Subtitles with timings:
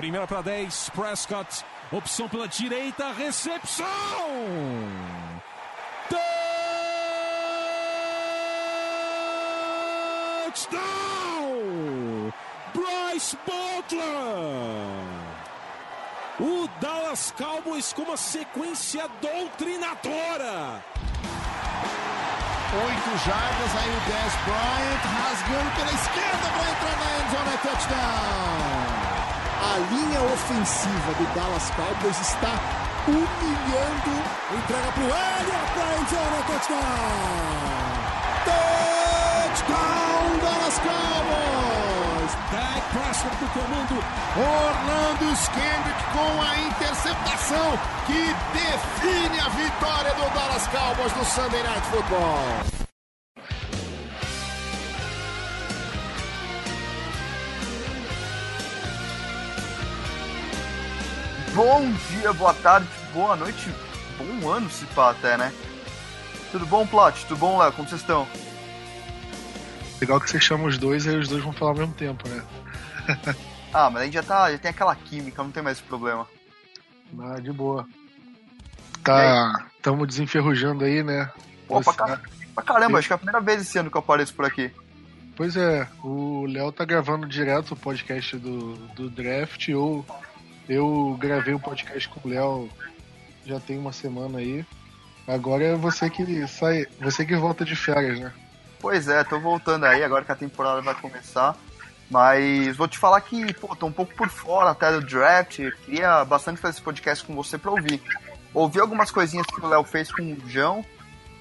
[0.00, 1.62] Primeira para 10, Prescott.
[1.92, 3.84] Opção pela direita, recepção!
[10.46, 12.32] Touchdown!
[12.72, 14.02] Bryce Butler!
[16.40, 20.82] O Dallas Cowboys com uma sequência doutrinadora.
[22.72, 29.09] Oito jardas, aí o Dez Bryant rasgando pela esquerda para entrar na endzone, touchdown!
[29.62, 32.58] A linha ofensiva do Dallas Cowboys está
[33.06, 34.24] humilhando.
[34.56, 38.00] Entrega para o Elliott para endzone, touchdown!
[39.60, 42.32] Touchdown, Dallas Cowboys!
[42.50, 43.96] Dak Prescott do comando.
[44.36, 51.86] Orlando Skendrick com a interceptação que define a vitória do Dallas Cowboys no Sunday Night
[51.90, 52.89] Football.
[61.62, 63.68] Bom dia, boa tarde, boa noite,
[64.16, 65.52] bom ano se pá até, né?
[66.50, 67.26] Tudo bom, Plot?
[67.26, 67.70] Tudo bom, Léo?
[67.74, 68.26] Como vocês estão?
[70.00, 72.26] Legal que você chama os dois e aí os dois vão falar ao mesmo tempo,
[72.30, 72.42] né?
[73.74, 76.26] Ah, mas a gente já tá, já tem aquela química, não tem mais esse problema.
[77.20, 77.86] Ah, de boa.
[79.04, 81.30] Tá, estamos desenferrujando aí, né?
[81.68, 82.22] Pô, pra, car-
[82.54, 84.72] pra caramba, acho que é a primeira vez esse ano que eu apareço por aqui.
[85.36, 90.06] Pois é, o Léo tá gravando direto o podcast do, do draft, ou
[90.70, 92.70] eu gravei o podcast com o Léo
[93.44, 94.64] já tem uma semana aí.
[95.26, 98.32] Agora é você que sai, você que volta de férias, né?
[98.78, 101.56] Pois é, tô voltando aí, agora que a temporada vai começar.
[102.08, 105.58] Mas vou te falar que, pô, tô um pouco por fora até do draft.
[105.84, 108.00] Queria bastante fazer esse podcast com você pra ouvir.
[108.54, 110.84] Ouvi algumas coisinhas que o Léo fez com o João,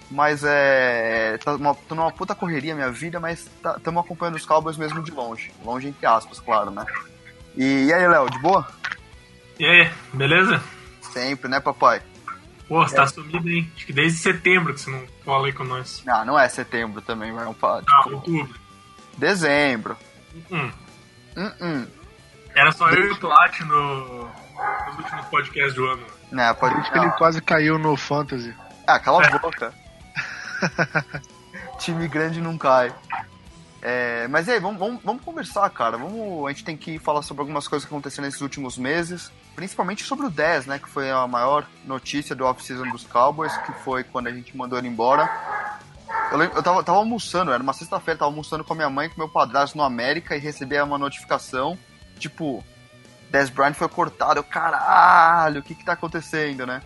[0.10, 1.38] mas é.
[1.44, 5.12] Tá uma, tô numa puta correria minha vida, mas estamos acompanhando os Cowboys mesmo de
[5.12, 5.52] longe.
[5.64, 6.84] Longe entre aspas, claro, né?
[7.56, 8.79] E, e aí, Léo, de boa?
[9.60, 10.62] E aí, beleza?
[11.02, 12.02] Sempre, né, papai?
[12.68, 13.70] Pô, você tá sumido, hein?
[13.76, 16.04] Acho que desde setembro que você não fala aí com nós.
[16.08, 18.56] Ah, não é setembro também, vai um pa- Ah, tipo, outubro.
[19.18, 19.98] dezembro.
[20.52, 20.72] Hum.
[21.36, 21.88] Hum, hum.
[22.56, 26.06] Era só eu e o Plat no, nos últimos podcasts do ano.
[26.32, 28.54] Né, pode Por isso que ele quase caiu no Fantasy.
[28.86, 29.74] Ah, cala a boca.
[31.80, 32.94] Time grande não cai.
[33.82, 35.98] É, mas e aí, vamos, vamos, vamos conversar, cara.
[35.98, 39.32] Vamos, a gente tem que falar sobre algumas coisas que aconteceram nesses últimos meses.
[39.60, 40.80] Principalmente sobre o 10, né?
[40.80, 44.80] Que foi a maior notícia do off-season dos Cowboys, que foi quando a gente mandou
[44.80, 45.30] ele embora.
[46.32, 49.10] Eu, eu tava, tava almoçando, era uma sexta-feira, tava almoçando com a minha mãe e
[49.10, 51.78] com meu padrasto no América e recebi uma notificação,
[52.18, 52.64] tipo,
[53.30, 54.40] Dez Bryant foi cortado.
[54.40, 56.82] Eu, caralho, o que que tá acontecendo, né?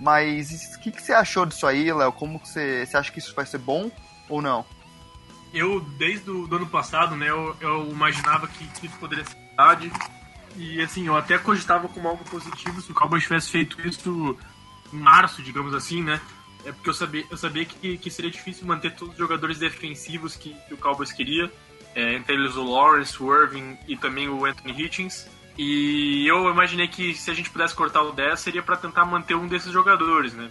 [0.00, 2.10] Mas o que, que você achou disso aí, Léo?
[2.10, 3.88] Como que você, você acha que isso vai ser bom
[4.28, 4.66] ou não?
[5.54, 9.92] Eu, desde o ano passado, né, eu, eu imaginava que isso poderia ser verdade.
[10.56, 14.36] E assim, eu até cogitava como algo positivo se o Cowboys tivesse feito isso
[14.92, 16.20] em março, digamos assim, né?
[16.64, 20.34] É porque eu sabia, eu sabia que, que seria difícil manter todos os jogadores defensivos
[20.34, 21.52] que, que o Cowboys queria.
[21.94, 25.26] É, entre eles o Lawrence, o Irving e também o Anthony Hitchens.
[25.56, 29.34] E eu imaginei que se a gente pudesse cortar o 10 seria para tentar manter
[29.34, 30.48] um desses jogadores, né?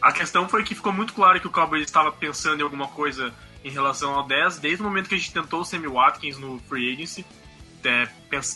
[0.00, 3.34] A questão foi que ficou muito claro que o Cowboys estava pensando em alguma coisa
[3.62, 6.58] em relação ao 10, desde o momento que a gente tentou o Sammy Watkins no
[6.60, 7.26] Free Agency,
[7.84, 8.08] é,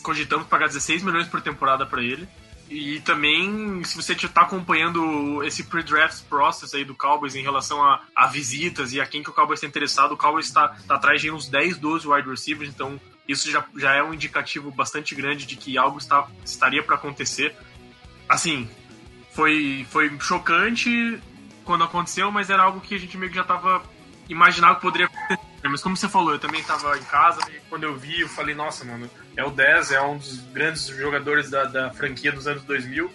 [0.02, 2.28] cogitamos pagar 16 milhões por temporada para ele.
[2.68, 8.00] E também, se você está acompanhando esse pre-draft process aí do Cowboys em relação a,
[8.16, 11.20] a visitas e a quem que o Cowboys está interessado, o Cowboys está tá atrás
[11.20, 12.98] de uns 10, 12 wide receivers, então
[13.28, 17.54] isso já, já é um indicativo bastante grande de que algo está, estaria para acontecer.
[18.28, 18.68] Assim,
[19.32, 21.20] foi, foi chocante
[21.64, 23.82] quando aconteceu, mas era algo que a gente meio que já tava
[24.28, 25.40] imaginava que poderia acontecer.
[25.62, 28.54] Mas como você falou, eu também tava em casa e quando eu vi, eu falei,
[28.54, 32.62] nossa, mano, é o 10, é um dos grandes jogadores da, da franquia dos anos
[32.64, 33.10] 2000.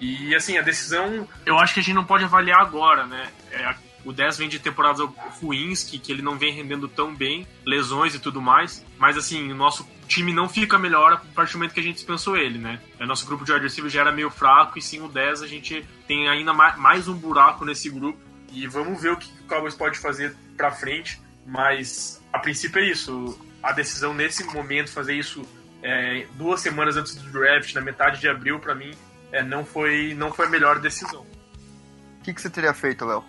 [0.00, 3.28] E assim, a decisão, eu acho que a gente não pode avaliar agora, né?
[3.52, 5.06] É, o 10 vem de temporadas
[5.42, 8.82] ruins, que, que ele não vem rendendo tão bem, lesões e tudo mais.
[8.98, 11.96] Mas assim, o nosso time não fica melhor a partir do momento que a gente
[11.96, 12.80] dispensou ele, né?
[12.98, 15.86] O nosso grupo de receiver já era meio fraco, e sim o 10 a gente
[16.08, 18.18] tem ainda ma- mais um buraco nesse grupo.
[18.52, 21.20] E vamos ver o que o Cowboys pode fazer pra frente.
[21.46, 23.40] Mas a princípio é isso.
[23.62, 25.42] A decisão nesse momento, fazer isso
[25.82, 28.94] é, duas semanas antes do draft, na metade de abril, pra mim,
[29.32, 31.22] é, não, foi, não foi a melhor decisão.
[31.22, 33.24] O que, que você teria feito, Léo?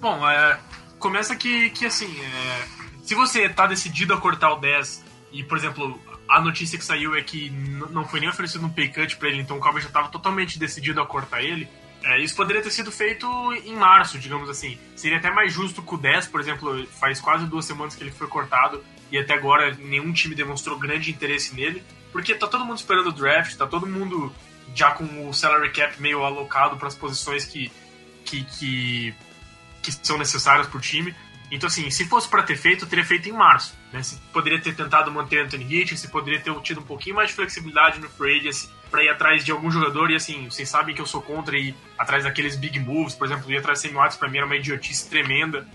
[0.00, 0.58] Bom, é,
[0.98, 2.68] começa que, que assim, é,
[3.02, 7.16] se você tá decidido a cortar o 10 e, por exemplo, a notícia que saiu
[7.16, 9.90] é que não foi nem oferecido um pay cut pra ele, então o Cowboys já
[9.90, 11.68] tava totalmente decidido a cortar ele,
[12.02, 13.26] é, isso poderia ter sido feito
[13.64, 14.78] em março, digamos assim.
[14.96, 18.10] Seria até mais justo que o 10, por exemplo, faz quase duas semanas que ele
[18.10, 22.78] foi cortado e até agora nenhum time demonstrou grande interesse nele, porque tá todo mundo
[22.78, 24.32] esperando o draft, tá todo mundo
[24.74, 27.70] já com o salary cap meio alocado para as posições que,
[28.24, 29.14] que, que,
[29.82, 31.14] que são necessárias para o time.
[31.50, 33.76] Então, assim, se fosse para ter feito, teria feito em março.
[33.92, 34.02] Né?
[34.02, 37.34] Se poderia ter tentado manter Anthony Hitchens, se poderia ter tido um pouquinho mais de
[37.34, 40.10] flexibilidade no free agency para ir atrás de algum jogador.
[40.10, 43.14] E, assim, vocês sabem que eu sou contra ir atrás daqueles big moves.
[43.14, 45.66] Por exemplo, ir atrás de Sammy Watts, para mim era uma idiotice tremenda.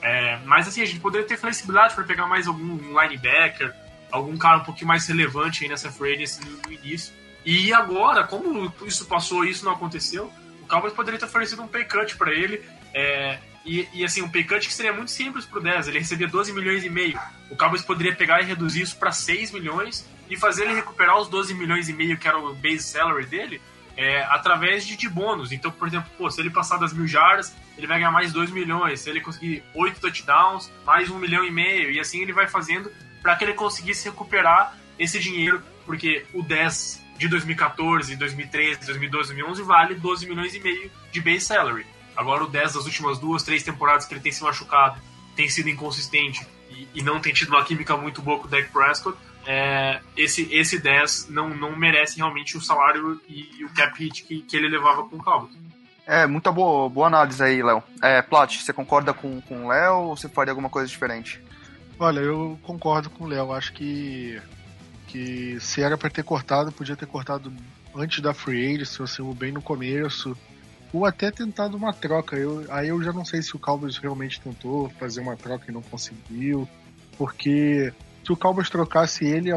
[0.00, 3.72] É, mas, assim, a gente poderia ter flexibilidade para pegar mais algum linebacker,
[4.10, 7.14] algum cara um pouquinho mais relevante aí nessa free agency no, início.
[7.44, 10.32] E agora, como isso passou e isso não aconteceu,
[10.62, 12.62] o Cowboys poderia ter oferecido um pay cut para ele.
[12.94, 15.88] É, e, e, assim, um pay cut que seria muito simples pro 10.
[15.88, 17.18] Ele recebia 12 milhões e meio.
[17.48, 21.28] O Cowboys poderia pegar e reduzir isso para 6 milhões e fazer ele recuperar os
[21.28, 23.60] 12 milhões e meio que era o base salary dele
[23.94, 25.52] é, através de, de bônus.
[25.52, 28.50] Então, por exemplo, pô, se ele passar das mil jardas, ele vai ganhar mais 2
[28.50, 29.00] milhões.
[29.00, 31.90] Se ele conseguir 8 touchdowns, mais 1 milhão e meio.
[31.90, 32.90] E assim ele vai fazendo
[33.20, 39.62] para que ele conseguisse recuperar esse dinheiro, porque o 10 de 2014, 2013, 2012, 2011
[39.62, 41.84] vale 12 milhões e meio de base salary.
[42.16, 44.98] Agora o 10 das últimas duas, três temporadas que ele tem se machucado,
[45.36, 48.70] tem sido inconsistente e, e não tem tido uma química muito boa com o Dak
[48.72, 53.98] Prescott, é, esse, esse 10 não, não merece realmente o salário e, e o cap
[53.98, 55.56] hit que, que ele levava com o Cowboys.
[56.06, 57.82] É, muita boa, boa análise aí, Léo.
[58.02, 61.40] É, Plat, você concorda com, com o Léo ou você faria alguma coisa diferente?
[61.98, 63.52] Olha, eu concordo com o Léo.
[63.52, 64.40] Acho que,
[65.06, 67.52] que se era para ter cortado, podia ter cortado
[67.94, 70.36] antes da free agency, assim, bem no começo
[70.92, 72.36] ou até tentado uma troca.
[72.36, 75.74] Eu, aí eu já não sei se o Cowboys realmente tentou fazer uma troca e
[75.74, 76.68] não conseguiu,
[77.16, 77.92] porque
[78.24, 79.50] se o Cowboys trocasse ele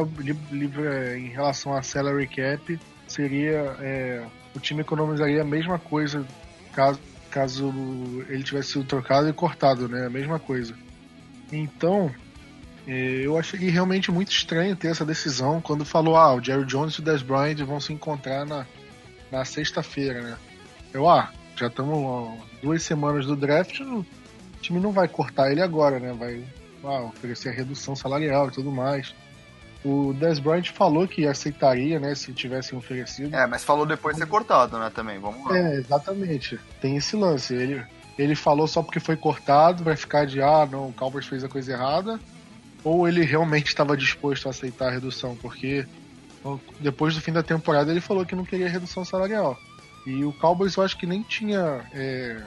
[1.16, 6.26] em relação a salary cap, seria é, o time economizaria a mesma coisa
[6.72, 7.72] caso, caso
[8.28, 10.06] ele tivesse sido trocado e cortado, né?
[10.06, 10.74] A mesma coisa.
[11.52, 12.12] Então,
[12.86, 16.94] é, eu achei realmente muito estranho ter essa decisão quando falou, ah, o Jerry Jones
[16.94, 18.66] e o Des Bryant vão se encontrar na,
[19.30, 20.36] na sexta-feira, né?
[20.92, 24.04] Eu, ah, já estamos duas semanas do draft, o
[24.60, 26.12] time não vai cortar ele agora, né?
[26.12, 26.44] Vai
[26.84, 29.14] ah, oferecer a redução salarial e tudo mais.
[29.84, 33.34] O Des Bryant falou que aceitaria, né, se tivessem oferecido.
[33.34, 35.56] É, mas falou depois de ser cortado, né, também, vamos lá.
[35.56, 36.58] É, exatamente.
[36.80, 37.54] Tem esse lance.
[37.54, 37.84] Ele,
[38.18, 41.48] ele falou só porque foi cortado, vai ficar de, ah, não, o Cowboys fez a
[41.48, 42.18] coisa errada,
[42.82, 45.86] ou ele realmente estava disposto a aceitar a redução, porque
[46.80, 49.58] depois do fim da temporada ele falou que não queria redução salarial.
[50.06, 52.42] E o Cowboys eu acho que nem tinha é,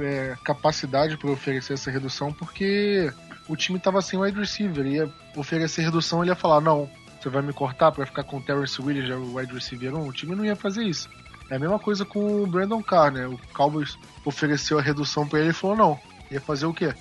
[0.00, 3.10] é, capacidade para oferecer essa redução porque
[3.48, 4.86] o time estava sem wide receiver.
[4.86, 6.88] Ia oferecer redução, ele ia falar: não,
[7.20, 10.08] você vai me cortar para ficar com o Terrence Williams, o wide receiver 1.
[10.08, 11.08] O time não ia fazer isso.
[11.50, 13.26] É a mesma coisa com o Brandon Carr, né?
[13.26, 16.00] O Cowboys ofereceu a redução para ele e falou: não,
[16.30, 16.94] ia fazer o quê?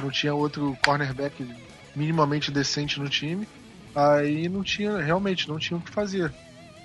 [0.00, 1.46] Não tinha outro cornerback
[1.94, 3.48] minimamente decente no time.
[3.94, 6.32] Aí não tinha, realmente, não tinha o que fazer.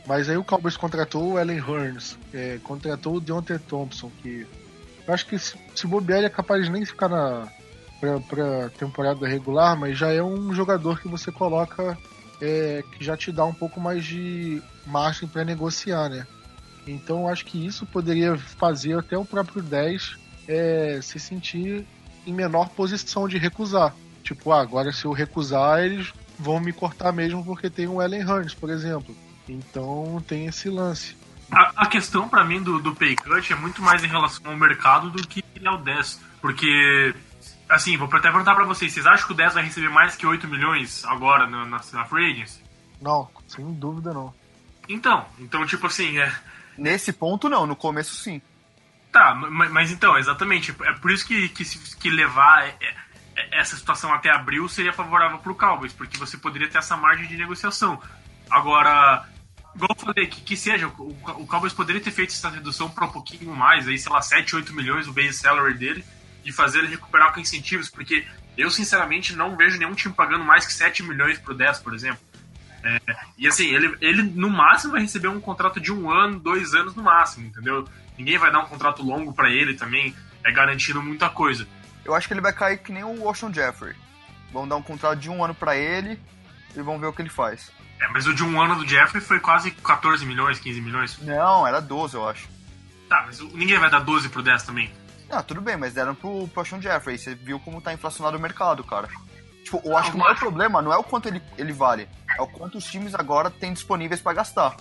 [0.07, 4.48] Mas aí o Cowboys contratou o Ellen Hearns, é, contratou o Deontay Thompson, que
[5.06, 7.48] eu acho que se, se bobear ele é capaz de nem ficar na
[8.27, 11.98] pra temporada regular, mas já é um jogador que você coloca
[12.42, 16.25] é, que já te dá um pouco mais de margem para negociar, né?
[16.88, 20.18] Então acho que isso poderia fazer até o próprio 10
[20.48, 21.86] é, se sentir
[22.25, 23.94] em menor posição de recusar.
[24.24, 28.21] Tipo, ah, agora se eu recusar, eles vão me cortar mesmo porque tem o Ellen
[28.21, 29.15] Hearns, por exemplo.
[29.48, 31.15] Então tem esse lance.
[31.51, 34.58] A, a questão para mim do, do pay cut é muito mais em relação ao
[34.58, 36.20] mercado do que ao 10.
[36.39, 37.13] Porque,
[37.71, 40.27] assim, vou até perguntar para vocês: vocês acham que o 10 vai receber mais que
[40.27, 42.61] 8 milhões agora na, na, na Free Agents?
[43.01, 44.33] Não, sem dúvida não.
[44.87, 46.19] Então, então tipo assim.
[46.19, 46.33] É...
[46.77, 48.41] Nesse ponto não, no começo sim.
[49.11, 50.75] Tá, mas, mas então, exatamente.
[50.83, 52.75] É por isso que, que, que levar é,
[53.35, 57.27] é, essa situação até abril seria favorável pro Cowboys, porque você poderia ter essa margem
[57.27, 58.01] de negociação.
[58.49, 59.25] Agora,
[59.75, 63.05] igual eu falei, que, que seja, o, o Cowboys poderia ter feito essa redução para
[63.05, 66.05] um pouquinho mais, aí, sei lá, 7, 8 milhões o base salary dele,
[66.43, 68.25] e fazer ele recuperar com incentivos, porque
[68.57, 72.19] eu, sinceramente, não vejo nenhum time pagando mais que 7 milhões pro 10, por exemplo.
[72.83, 73.00] É,
[73.38, 76.95] e assim, ele, ele no máximo vai receber um contrato de um ano, dois anos
[76.95, 77.88] no máximo, entendeu?
[78.17, 81.67] Ninguém vai dar um contrato longo para ele também, é garantindo muita coisa.
[82.03, 83.95] Eu acho que ele vai cair que nem o Ocean Jeffrey.
[84.51, 86.19] Vão dar um contrato de um ano para ele
[86.75, 87.71] e vão ver o que ele faz.
[88.00, 91.19] É, mas o de um ano do Jeffrey foi quase 14 milhões, 15 milhões.
[91.19, 92.50] Não, era 12, eu acho.
[93.07, 94.91] Tá, mas ninguém vai dar 12 pro 10 também.
[95.31, 97.17] Ah, tudo bem, mas deram pro, pro Sean Jeffrey.
[97.17, 99.07] Você viu como tá inflacionado o mercado, cara.
[99.63, 102.41] Tipo, eu acho que o maior problema não é o quanto ele, ele vale, é
[102.41, 104.75] o quanto os times agora têm disponíveis para gastar.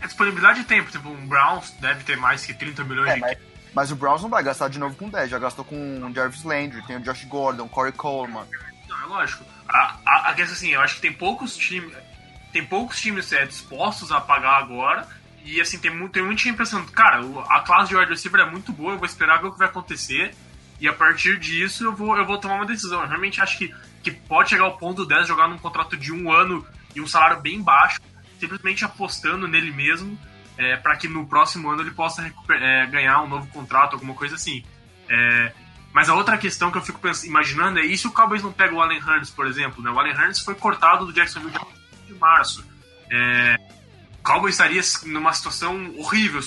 [0.00, 3.20] É disponibilidade de tempo, tipo, um Browns deve ter mais que 30 milhões é, de.
[3.20, 3.38] Mas,
[3.72, 6.44] mas, o Browns não vai gastar de novo com 10, já gastou com o Jarvis
[6.44, 8.44] Landry, tem o Josh Gordon, Corey Coleman.
[8.88, 9.44] Não, é lógico.
[9.68, 11.96] A, a, a questão assim, eu acho que tem poucos times.
[12.52, 15.08] Tem poucos times é, dispostos a pagar agora.
[15.44, 17.20] E assim, tem, muito, tem muito time pensando, cara,
[17.50, 19.68] a classe de wide receiver é muito boa, eu vou esperar ver o que vai
[19.68, 20.34] acontecer.
[20.80, 23.02] E a partir disso eu vou, eu vou tomar uma decisão.
[23.02, 23.72] Eu realmente acho que,
[24.02, 27.06] que pode chegar ao ponto do 10 jogar num contrato de um ano e um
[27.06, 28.00] salário bem baixo,
[28.40, 30.18] simplesmente apostando nele mesmo,
[30.56, 34.36] é, para que no próximo ano ele possa é, ganhar um novo contrato, alguma coisa
[34.36, 34.64] assim.
[35.08, 35.52] É,
[35.92, 38.52] mas a outra questão que eu fico pensando, imaginando é: e se o Cowboys não
[38.52, 39.82] pega o Allen Hurns, por exemplo?
[39.82, 39.90] Né?
[39.90, 41.54] O Allen Hurns foi cortado do Jacksonville
[42.06, 42.64] de março.
[43.10, 43.56] É,
[44.24, 46.40] Cowboys estaria numa situação horrível,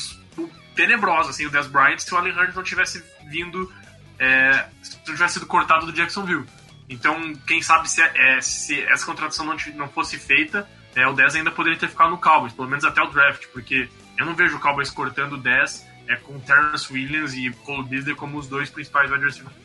[0.76, 3.72] tenebrosa, assim, o Dez Bryant, se o Allen Hurns não tivesse vindo,
[4.18, 6.46] é, se não tivesse sido cortado do Jacksonville.
[6.90, 11.36] Então, quem sabe se, é, se essa contratação não, não fosse feita, é, o 10
[11.36, 14.58] ainda poderia ter ficado no Cowboys, pelo menos até o draft, porque eu não vejo
[14.58, 18.70] o Cowboys cortando o 10 é, com Terrence Williams e Cole Beasley como os dois
[18.70, 19.56] principais wide receivers.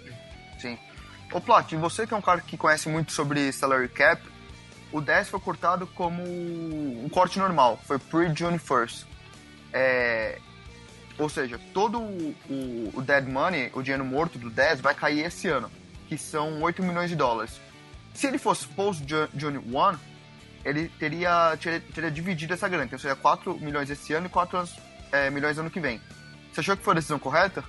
[0.58, 0.78] Sim.
[1.32, 4.22] Ô Plat, você que é um cara que conhece muito sobre salary cap,
[4.92, 9.06] o 10 foi cortado como um corte normal, foi pre-June 1st.
[9.72, 10.38] É,
[11.18, 15.24] ou seja, todo o, o, o, dead money, o dinheiro morto do 10 vai cair
[15.24, 15.70] esse ano,
[16.08, 17.60] que são 8 milhões de dólares.
[18.14, 19.98] Se ele fosse post-June 1,
[20.64, 24.68] ele teria, teria, teria, dividido essa grana, então seria 4 milhões esse ano e 4
[25.10, 26.00] é, milhões ano que vem.
[26.52, 27.64] Você achou que foi a decisão correta?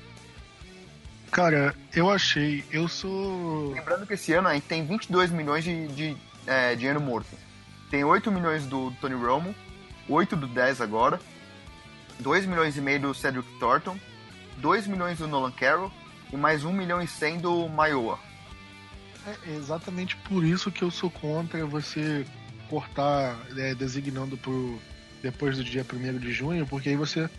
[1.31, 2.63] Cara, eu achei.
[2.69, 3.71] Eu sou.
[3.71, 7.35] Lembrando que esse ano a gente tem 22 milhões de, de é, dinheiro morto.
[7.89, 9.53] Tem 8 milhões do Tony Romo,
[10.09, 11.19] 8 do 10 agora,
[12.19, 13.97] 2 milhões e meio do Cedric Thornton,
[14.57, 15.91] 2 milhões do Nolan Carroll
[16.31, 18.19] e mais 1 milhão e 100 do Maioa.
[19.25, 22.25] É exatamente por isso que eu sou contra você
[22.69, 24.79] cortar é, designando pro
[25.21, 27.29] depois do dia 1 de junho, porque aí você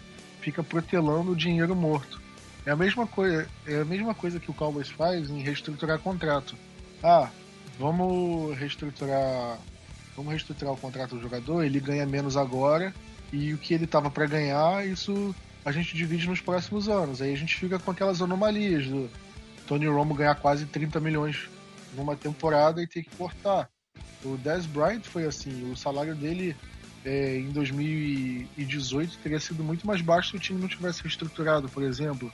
[0.40, 2.22] fica protelando o dinheiro morto.
[2.64, 6.56] É a mesma coisa, é a mesma coisa que o Cowboys faz em reestruturar contrato.
[7.02, 7.28] Ah,
[7.78, 9.58] vamos reestruturar,
[10.16, 12.94] vamos reestruturar o contrato do jogador, ele ganha menos agora
[13.32, 17.22] e o que ele tava para ganhar, isso a gente divide nos próximos anos.
[17.22, 19.10] Aí a gente fica com aquelas anomalias do
[19.66, 21.48] Tony Romo ganhar quase 30 milhões
[21.94, 23.68] numa temporada e ter que cortar.
[24.24, 26.56] O Dez Bryant foi assim, o salário dele
[27.04, 31.82] é, em 2018 teria sido muito mais baixo se o time não tivesse reestruturado, por
[31.82, 32.32] exemplo.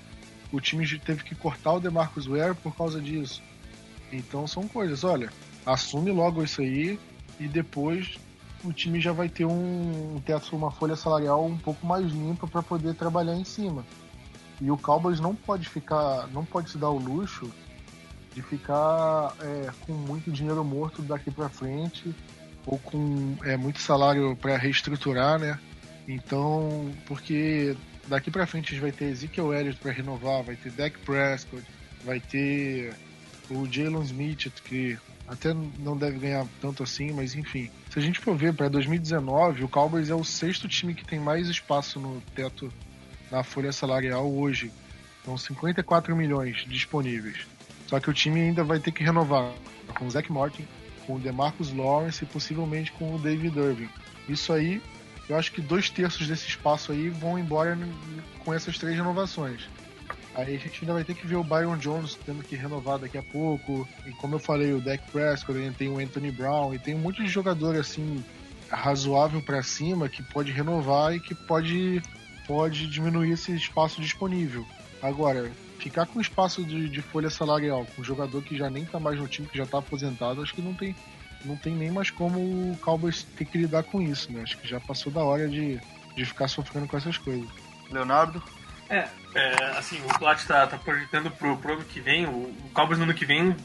[0.53, 3.43] O time teve que cortar o DeMarcus Ware por causa disso.
[4.13, 5.31] Então são coisas, olha,
[5.65, 6.99] assume logo isso aí
[7.39, 8.19] e depois
[8.65, 12.63] o time já vai ter um, teto, uma folha salarial um pouco mais limpa para
[12.63, 13.85] poder trabalhar em cima.
[14.61, 17.51] E o Cowboys não pode ficar, não pode se dar o luxo
[18.35, 22.15] de ficar é, com muito dinheiro morto daqui para frente
[22.67, 25.59] ou com é, muito salário para reestruturar, né?
[26.07, 27.77] Então, porque
[28.07, 31.65] daqui para frente a gente vai ter Ezekiel Elliott para renovar, vai ter Dak Prescott,
[32.05, 32.95] vai ter
[33.51, 37.71] o Jalen Smith, que até não deve ganhar tanto assim, mas enfim.
[37.91, 41.21] Se a gente for ver para 2019, o Cowboys é o sexto time que tem
[41.21, 42.73] mais espaço no teto
[43.31, 44.73] na folha salarial hoje.
[45.25, 47.47] São 54 milhões disponíveis.
[47.87, 49.53] Só que o time ainda vai ter que renovar
[49.97, 50.67] com o Zach Martin,
[51.07, 53.89] com o DeMarcus Lawrence e possivelmente com o David Irving.
[54.29, 54.81] Isso aí,
[55.29, 57.77] eu acho que dois terços desse espaço aí vão embora
[58.45, 59.69] com essas três renovações.
[60.35, 63.19] Aí a gente ainda vai ter que ver o Byron Jones tendo que renovar daqui
[63.19, 63.89] a pouco.
[64.07, 67.23] E como eu falei, o Dak Prescott, tem o Anthony Brown, e tem um monte
[67.23, 68.25] de jogador assim
[68.71, 72.01] razoável para cima que pode renovar e que pode,
[72.47, 74.65] pode diminuir esse espaço disponível.
[75.03, 79.01] Agora, ficar com espaço de, de folha salarial com um jogador que já nem tá
[79.01, 80.95] mais no time, que já tá aposentado, acho que não tem,
[81.45, 84.43] não tem nem mais como o Cowboys ter que lidar com isso, né?
[84.43, 85.81] Acho que já passou da hora de,
[86.15, 87.49] de ficar sofrendo com essas coisas.
[87.91, 88.41] Leonardo?
[88.91, 92.71] É, é assim, o Plat tá, tá projetando pro, pro ano que vem, o, o
[92.75, 93.57] Cowboys no ano que vem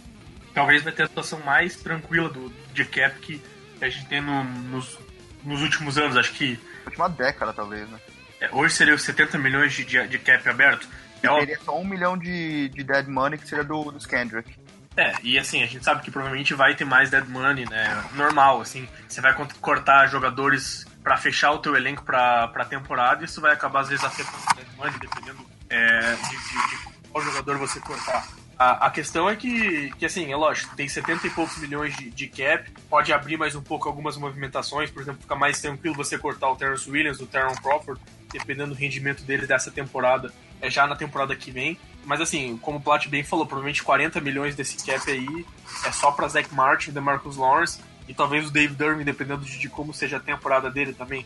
[0.53, 3.41] talvez vai ter a situação mais tranquila do, de cap que
[3.81, 4.97] a gente tem no, nos,
[5.43, 6.57] nos últimos anos, acho que...
[6.85, 7.99] Última década, talvez, né?
[8.39, 10.87] É, hoje seria os 70 milhões de, de, de cap aberto.
[11.21, 14.55] É teria só um milhão de, de dead money que seria do, dos Kendrick.
[14.95, 18.03] É, e assim, a gente sabe que provavelmente vai ter mais dead money, né?
[18.13, 18.87] Normal, assim.
[19.07, 23.81] Você vai cortar jogadores para fechar o teu elenco pra, pra temporada isso vai acabar
[23.81, 28.27] às vezes afetando dead money, dependendo é, de, de, de qual jogador você cortar.
[28.57, 32.09] A, a, questão é que, que, assim, é lógico, tem 70 e poucos milhões de,
[32.09, 36.17] de, cap, pode abrir mais um pouco algumas movimentações, por exemplo, fica mais tranquilo você
[36.17, 40.87] cortar o Terrence Williams, o Terron Crawford, dependendo do rendimento deles dessa temporada, é já
[40.87, 41.77] na temporada que vem.
[42.05, 45.45] Mas assim, como o Plat bem falou, provavelmente 40 milhões desse cap aí
[45.85, 49.93] é só para Zach Martin, Marcus Lawrence e talvez o Dave Durham, dependendo de, como
[49.93, 51.25] seja a temporada dele também.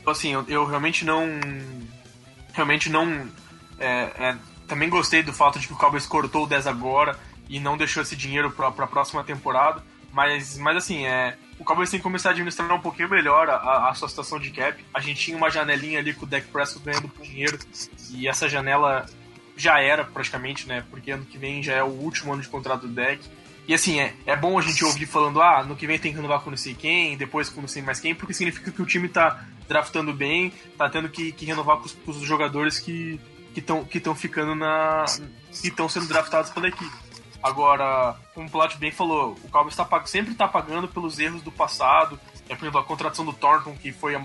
[0.00, 1.26] Então assim, eu, eu realmente não.
[2.52, 3.28] Realmente não.
[3.78, 7.58] É, é, também gostei do fato de que o Cowboys cortou o 10 agora e
[7.60, 9.82] não deixou esse dinheiro para a próxima temporada.
[10.12, 13.88] Mas, mas assim, é, o Cowboys tem que começar a administrar um pouquinho melhor a,
[13.88, 14.84] a sua situação de cap.
[14.92, 17.58] A gente tinha uma janelinha ali com o Dak Prescott ganhando dinheiro
[18.10, 19.06] e essa janela
[19.56, 20.84] já era praticamente, né?
[20.90, 23.20] Porque ano que vem já é o último ano de contrato do Dak.
[23.66, 26.16] E assim, é, é bom a gente ouvir falando, ah, no que vem tem que
[26.16, 28.86] renovar com não sei quem, depois com não sei mais quem, porque significa que o
[28.86, 33.20] time tá draftando bem, tá tendo que, que renovar com os, com os jogadores que
[33.54, 35.04] estão que que ficando na.
[35.50, 36.96] que estão sendo draftados pela equipe.
[37.42, 41.50] Agora, como o Plat bem falou, o Cowboys tá, sempre está pagando pelos erros do
[41.50, 42.18] passado.
[42.48, 44.24] É, por exemplo, a contratação do Thornton, que foi a,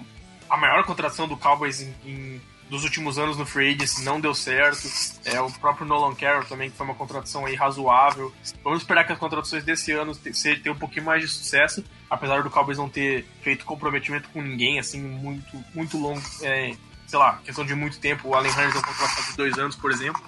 [0.50, 4.34] a maior contratação do Cowboys em, em dos últimos anos no free agency não deu
[4.34, 4.88] certo.
[5.26, 8.34] É, o próprio Nolan Carroll também, que foi uma contratação aí razoável.
[8.64, 12.50] Vamos esperar que as contratações desse ano tenham um pouquinho mais de sucesso, apesar do
[12.50, 17.66] Cowboys não ter feito comprometimento com ninguém, assim, muito, muito longo, é, sei lá, questão
[17.66, 18.30] de muito tempo.
[18.30, 20.22] O Allen Hurns é um contrato de dois anos, por exemplo.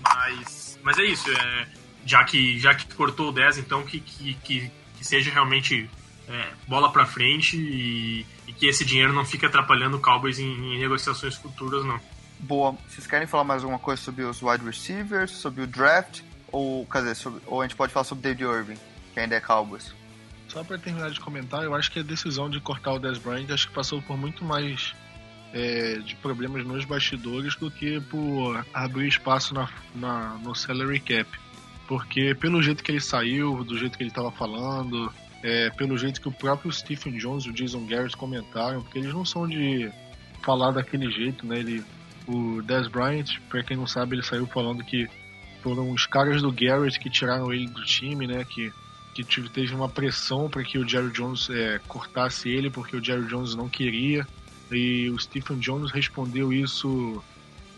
[0.00, 1.66] Mas, mas é isso, é,
[2.04, 5.90] já, que, já que cortou o 10, então que, que, que, que seja realmente
[6.28, 8.26] é, bola para frente e
[8.58, 12.00] que esse dinheiro não fique atrapalhando o Cowboys em, em negociações futuras, não.
[12.40, 12.76] Boa.
[12.88, 16.22] Vocês querem falar mais alguma coisa sobre os wide receivers, sobre o draft?
[16.52, 18.78] Ou, quer dizer, sobre, ou a gente pode falar sobre David Irving,
[19.12, 19.94] que ainda é Cowboys?
[20.48, 23.50] Só para terminar de comentar, eu acho que a decisão de cortar o Dez Bryant
[23.50, 24.94] acho que passou por muito mais
[25.52, 31.28] é, de problemas nos bastidores do que por abrir espaço na, na, no salary cap.
[31.88, 35.12] Porque pelo jeito que ele saiu, do jeito que ele estava falando,
[35.46, 39.14] é, pelo jeito que o próprio Stephen Jones e o Jason Garrett comentaram, porque eles
[39.14, 39.88] não são de
[40.42, 41.60] falar daquele jeito, né?
[41.60, 41.84] Ele,
[42.26, 45.08] o Dez Bryant, para quem não sabe, ele saiu falando que
[45.62, 48.44] foram os caras do Garrett que tiraram ele do time, né?
[48.44, 48.72] Que,
[49.14, 53.28] que teve uma pressão para que o Jerry Jones é, cortasse ele, porque o Jerry
[53.28, 54.26] Jones não queria.
[54.72, 57.22] E o Stephen Jones respondeu isso,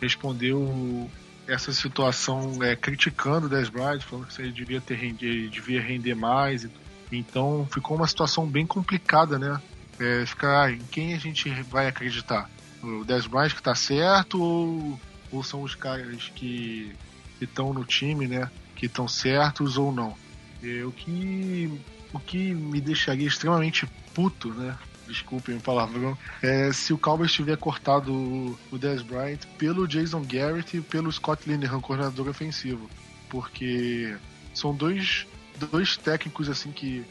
[0.01, 1.11] respondeu
[1.47, 6.15] essa situação é, criticando o Dez Bryant, falando que ele devia, ter, ele devia render
[6.15, 9.61] mais e tudo então ficou uma situação bem complicada, né?
[9.99, 12.49] É, ficar em quem a gente vai acreditar?
[12.83, 15.01] O Dez Bryant que tá certo ou,
[15.33, 16.95] ou são os caras que
[17.41, 18.51] estão no time, né?
[18.77, 20.17] Que estão certos ou não?
[20.63, 21.81] É, o que
[22.13, 24.77] o que me deixaria extremamente puto, né?
[25.07, 26.17] Desculpem o palavrão.
[26.43, 31.11] É se o Cowboys tiver cortado o, o Dez Bryant pelo Jason Garrett e pelo
[31.11, 32.89] Scott Linehan, coordenador ofensivo.
[33.29, 34.17] Porque
[34.55, 35.27] são dois
[35.59, 37.05] dois técnicos assim que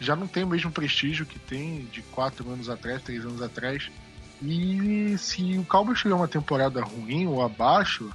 [0.00, 3.90] já não tem o mesmo prestígio que tem de quatro anos atrás, três anos atrás.
[4.42, 8.10] E se o Cowboys tiver uma temporada ruim ou abaixo,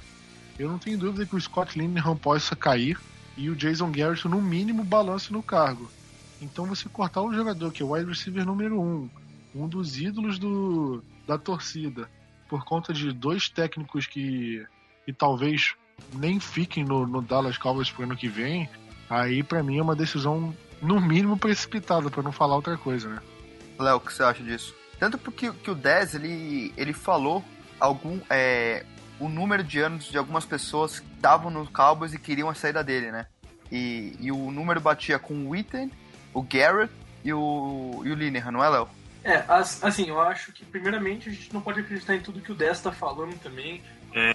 [0.58, 2.98] eu não tenho dúvida que o Scott Linehan possa cair
[3.36, 5.90] e o Jason Garrett, no mínimo, balance no cargo.
[6.40, 9.08] Então você cortar um jogador que é o wide receiver número um,
[9.54, 12.08] um dos ídolos do, da torcida,
[12.48, 14.64] por conta de dois técnicos que,
[15.04, 15.74] que talvez
[16.12, 18.68] nem fiquem no, no Dallas Cowboys pro ano que vem,
[19.10, 23.20] Aí, para mim, é uma decisão, no mínimo, precipitada, para não falar outra coisa, né?
[23.76, 24.72] Léo, o que você acha disso?
[25.00, 27.44] Tanto porque que o 10, ele, ele falou
[27.80, 28.86] algum, é,
[29.18, 32.84] o número de anos de algumas pessoas que estavam no Cowboys e queriam a saída
[32.84, 33.26] dele, né?
[33.72, 35.90] E, e o número batia com o Witten,
[36.32, 36.92] o Garrett
[37.24, 38.88] e o, e o Linehan, não é, Léo?
[39.24, 42.54] É, assim, eu acho que primeiramente a gente não pode acreditar em tudo que o
[42.54, 43.82] 10 tá falando também.
[44.14, 44.32] É,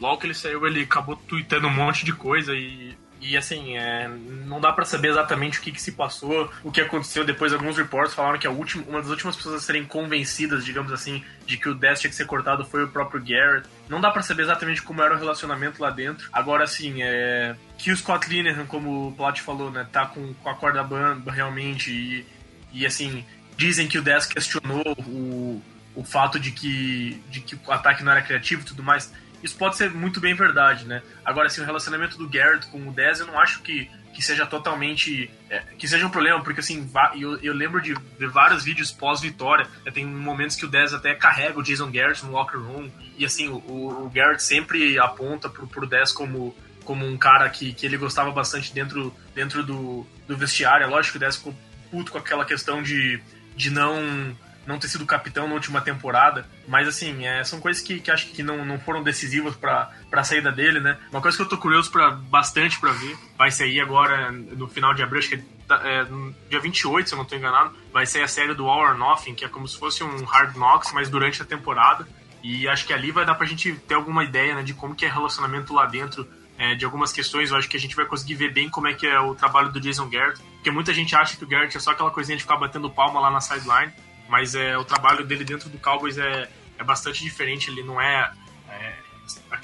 [0.00, 4.08] logo que ele saiu, ele acabou tweetando um monte de coisa e e assim, é,
[4.08, 7.24] não dá para saber exatamente o que, que, se passou, o que aconteceu.
[7.24, 10.92] Depois, alguns reportes falaram que a última, uma das últimas pessoas a serem convencidas, digamos
[10.92, 13.68] assim, de que o Death tinha que ser cortado foi o próprio Garrett.
[13.88, 16.28] Não dá para saber exatamente como era o relacionamento lá dentro.
[16.32, 20.50] Agora, assim, é, que o Scott Linehan, como o Plot falou, né, tá com, com
[20.50, 21.92] a corda bamba realmente.
[21.92, 22.26] E,
[22.72, 23.24] e assim,
[23.56, 25.62] dizem que o Death questionou o,
[25.94, 29.56] o fato de que, de que o ataque não era criativo e tudo mais isso
[29.56, 31.02] pode ser muito bem verdade, né?
[31.24, 34.46] Agora, assim, o relacionamento do Garrett com o Dez, eu não acho que, que seja
[34.46, 35.30] totalmente.
[35.50, 39.66] É, que seja um problema, porque, assim, eu, eu lembro de, de vários vídeos pós-vitória.
[39.84, 39.90] Né?
[39.90, 43.48] Tem momentos que o Dez até carrega o Jason Garrett no locker room, e, assim,
[43.48, 47.96] o, o Garrett sempre aponta pro, pro Dez como como um cara que, que ele
[47.96, 50.82] gostava bastante dentro, dentro do, do vestiário.
[50.82, 51.54] É lógico que o Dez ficou
[51.92, 53.20] puto com aquela questão de,
[53.54, 58.00] de não não ter sido capitão na última temporada, mas assim, é, são coisas que,
[58.00, 60.98] que acho que não, não foram decisivas para a saída dele, né?
[61.10, 64.94] Uma coisa que eu tô curioso para bastante para ver, vai sair agora no final
[64.94, 66.06] de abril, acho que é, é,
[66.48, 69.34] dia 28, se eu não tô enganado, vai ser a série do All or Nothing,
[69.34, 72.06] que é como se fosse um Hard Knocks, mas durante a temporada.
[72.42, 75.06] E acho que ali vai dar pra gente ter alguma ideia né, de como que
[75.06, 76.26] é relacionamento lá dentro
[76.58, 78.94] é, de algumas questões, eu acho que a gente vai conseguir ver bem como é
[78.94, 81.80] que é o trabalho do Jason Garrett, porque muita gente acha que o Garrett é
[81.80, 83.92] só aquela coisinha de ficar batendo palma lá na sideline,
[84.32, 87.70] mas é, o trabalho dele dentro do Cowboys é, é bastante diferente.
[87.70, 88.32] Ele não é,
[88.66, 88.94] é,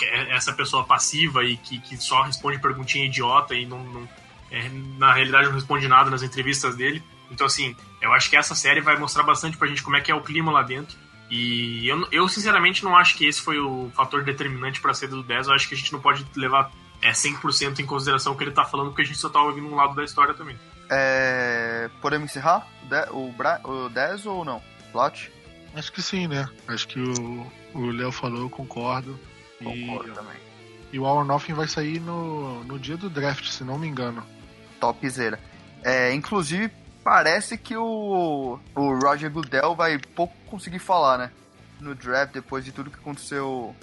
[0.02, 4.06] é essa pessoa passiva e que, que só responde perguntinha idiota e não, não,
[4.50, 7.02] é, na realidade não responde nada nas entrevistas dele.
[7.30, 10.10] Então, assim, eu acho que essa série vai mostrar bastante pra gente como é que
[10.10, 10.98] é o clima lá dentro.
[11.30, 15.22] E eu, eu sinceramente, não acho que esse foi o fator determinante pra ser do
[15.22, 15.46] 10.
[15.46, 18.50] Eu acho que a gente não pode levar é, 100% em consideração o que ele
[18.50, 20.58] tá falando, porque a gente só tá ouvindo um lado da história também.
[20.90, 21.90] É...
[22.00, 22.66] Podemos encerrar
[23.10, 23.60] o, Bra...
[23.64, 24.62] o 10 ou não?
[24.92, 25.32] Plot?
[25.74, 26.48] Acho que sim, né?
[26.66, 27.00] Acho que
[27.74, 29.18] o Léo falou, eu concordo.
[29.62, 30.14] Concordo e...
[30.14, 30.36] também.
[30.92, 34.24] E o Hour Nothing vai sair no, no dia do draft, se não me engano.
[34.80, 35.38] Topzera.
[35.82, 36.72] É, inclusive,
[37.04, 41.30] parece que o, o Roger Goodell vai pouco conseguir falar, né?
[41.80, 43.76] No draft, depois de tudo que aconteceu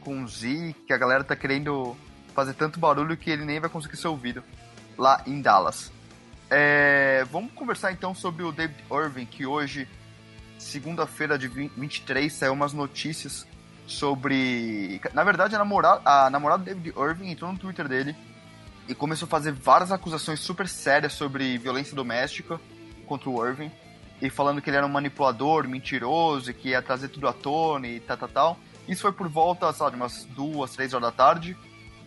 [0.00, 1.96] com o Z, que a galera tá querendo
[2.34, 4.42] fazer tanto barulho que ele nem vai conseguir ser ouvido
[4.96, 5.92] lá em Dallas.
[6.50, 9.88] É, vamos conversar então sobre o David Irving, que hoje,
[10.58, 13.46] segunda-feira de 23, saiu umas notícias
[13.86, 15.00] sobre.
[15.12, 18.14] Na verdade, a namorada, a namorada do David Irving entrou no Twitter dele
[18.88, 22.60] e começou a fazer várias acusações super sérias sobre violência doméstica
[23.06, 23.70] contra o Irving.
[24.22, 27.86] E falando que ele era um manipulador, mentiroso, e que ia trazer tudo à tona
[27.88, 28.58] e tal, tal, tal.
[28.88, 31.56] Isso foi por volta, sabe, umas duas, três horas da tarde.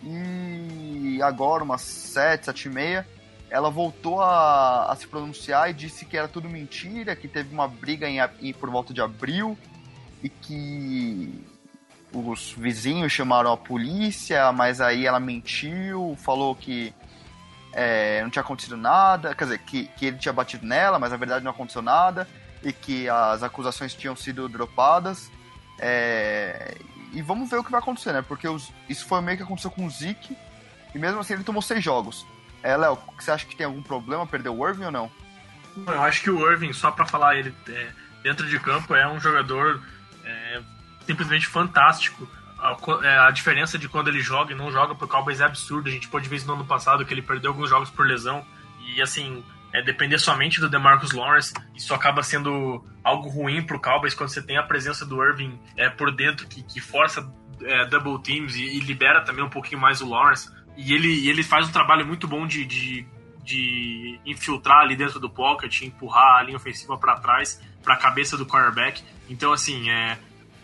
[0.02, 3.06] E agora, umas sete, sete e meia,
[3.50, 7.68] ela voltou a, a se pronunciar e disse que era tudo mentira, que teve uma
[7.68, 9.58] briga em, em por volta de abril
[10.24, 11.46] e que
[12.14, 16.94] os vizinhos chamaram a polícia, mas aí ela mentiu, falou que
[17.74, 21.18] é, não tinha acontecido nada, quer dizer, que, que ele tinha batido nela, mas na
[21.18, 22.28] verdade não aconteceu nada,
[22.64, 25.32] e que as acusações tinham sido dropadas.
[25.80, 26.76] É,
[27.14, 28.22] e vamos ver o que vai acontecer, né?
[28.22, 30.36] Porque os, isso foi meio que aconteceu com o Zeke,
[30.94, 32.26] e mesmo assim ele tomou seis jogos.
[32.64, 35.12] É, Léo, você acha que tem algum problema perder o Irving ou não?
[35.88, 37.90] Eu acho que o Irving, só para falar ele é,
[38.22, 39.82] dentro de campo, é um jogador
[40.24, 40.62] é,
[41.06, 42.28] simplesmente fantástico.
[42.58, 45.90] A, é, a, diferença de quando ele joga e não joga pro Cowboys é absurda.
[45.90, 48.46] A gente pôde ver isso no ano passado, que ele perdeu alguns jogos por lesão.
[48.82, 54.14] E assim, é, depender somente do DeMarcus Lawrence, isso acaba sendo algo ruim pro Cowboys
[54.14, 58.20] quando você tem a presença do Irving é, por dentro, que, que força é, double
[58.22, 60.50] teams e, e, libera também um pouquinho mais o Lawrence.
[60.78, 63.06] E ele, e ele faz um trabalho muito bom de, de,
[63.44, 68.38] de infiltrar ali dentro do pocket, empurrar a linha ofensiva para trás, para a cabeça
[68.38, 69.04] do quarterback.
[69.30, 70.18] Então, assim, é,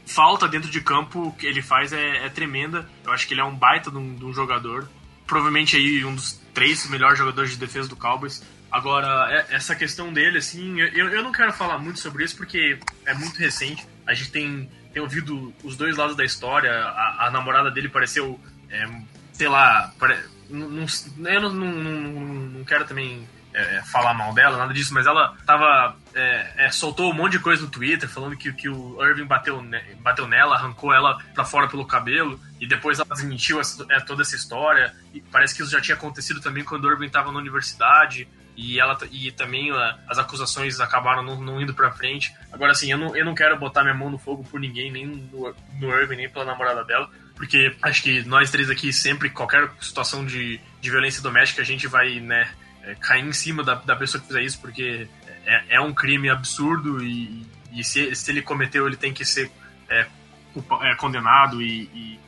[0.06, 2.88] falta dentro de campo que ele faz é, é tremenda.
[3.04, 4.88] Eu acho que ele é um baita de um, de um, jogador.
[5.26, 8.44] Provavelmente aí um dos três melhores jogadores de defesa do Cowboys.
[8.72, 12.78] Agora, é, essa questão dele, assim, eu, eu não quero falar muito sobre isso porque
[13.06, 13.86] é muito recente.
[14.06, 16.72] A gente tem, tem ouvido os dois lados da história.
[16.72, 18.40] A, a namorada dele pareceu,
[18.70, 18.86] é,
[19.38, 19.94] sei lá,
[20.50, 20.86] não,
[21.30, 25.36] eu não, não, não quero também é, é, falar mal dela, nada disso, mas ela
[25.46, 25.96] tava.
[26.14, 29.62] É, é, soltou um monte de coisa no Twitter falando que, que o Irving bateu,
[29.62, 34.00] ne, bateu nela, arrancou ela pra fora pelo cabelo, e depois ela desmentiu essa, é,
[34.00, 34.94] toda essa história.
[35.14, 38.28] E parece que isso já tinha acontecido também quando o Irving tava na universidade.
[38.58, 39.70] E, ela, e também
[40.08, 42.34] as acusações acabaram não, não, indo pra frente.
[42.54, 45.06] Agora, assim, eu não, eu não quero botar minha mão no fogo por ninguém, nem
[45.06, 49.70] no, no Irving, nem pela namorada dela porque acho que nós três aqui sempre, qualquer
[49.82, 52.50] situação de, de violência doméstica, a gente vai, né,
[52.84, 55.08] é, cair em cima da, da pessoa que fizer isso, porque
[55.46, 59.52] é, é um crime absurdo e, e se, se, ele cometeu, ele tem que ser
[59.90, 60.08] é,
[60.82, 62.20] é condenado e,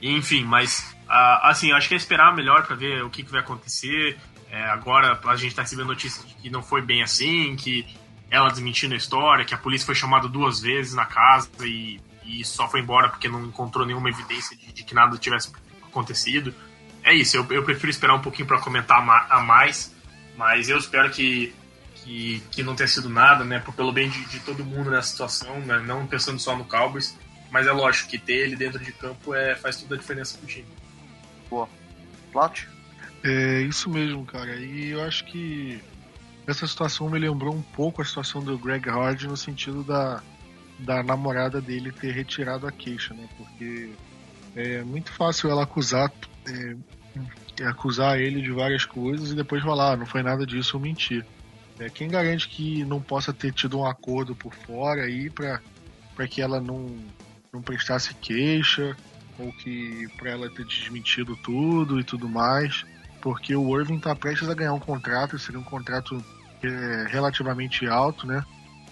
[0.00, 3.40] e, enfim, mas assim, acho que é esperar melhor para ver o que, que vai
[3.40, 4.18] acontecer.
[4.50, 7.86] É, agora a gente está recebendo notícias de que não foi bem assim, que
[8.30, 12.44] ela desmentindo a história, que a polícia foi chamada duas vezes na casa e, e
[12.44, 16.54] só foi embora porque não encontrou nenhuma evidência de, de que nada tivesse acontecido.
[17.02, 19.94] É isso, eu, eu prefiro esperar um pouquinho para comentar a mais
[20.36, 21.54] mas eu espero que,
[21.96, 23.62] que, que não tenha sido nada, né?
[23.74, 25.82] Pelo bem de, de todo mundo nessa situação, né?
[25.84, 27.16] não pensando só no Cowboys.
[27.50, 30.46] Mas é lógico que ter ele dentro de campo é, faz toda a diferença pro
[30.46, 30.66] time.
[31.48, 31.68] Boa.
[32.32, 32.68] Plot?
[33.24, 34.56] É isso mesmo, cara.
[34.56, 35.80] E eu acho que
[36.46, 40.22] essa situação me lembrou um pouco a situação do Greg Hard no sentido da,
[40.78, 43.28] da namorada dele ter retirado a queixa, né?
[43.36, 43.90] Porque
[44.54, 46.12] é muito fácil ela acusar
[46.48, 46.76] é,
[47.64, 51.24] acusar ele de várias coisas e depois falar, ah, não foi nada disso, eu menti.
[51.78, 56.40] É, quem garante que não possa ter tido um acordo por fora aí para que
[56.40, 56.96] ela não,
[57.52, 58.96] não prestasse queixa
[59.38, 62.84] ou que para ela ter desmentido tudo e tudo mais,
[63.20, 66.22] porque o Irving está prestes a ganhar um contrato, seria um contrato
[66.62, 68.42] é, relativamente alto, né?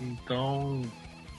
[0.00, 0.82] Então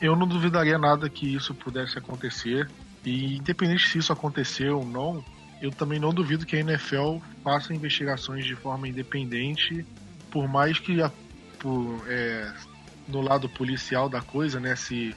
[0.02, 2.70] eu não duvidaria nada que isso pudesse acontecer.
[3.06, 5.24] E independente se isso acontecer ou não,
[5.62, 9.86] eu também não duvido que a NFL faça investigações de forma independente,
[10.32, 11.12] por mais que a,
[11.60, 12.52] por, é,
[13.08, 15.16] no lado policial da coisa, né, se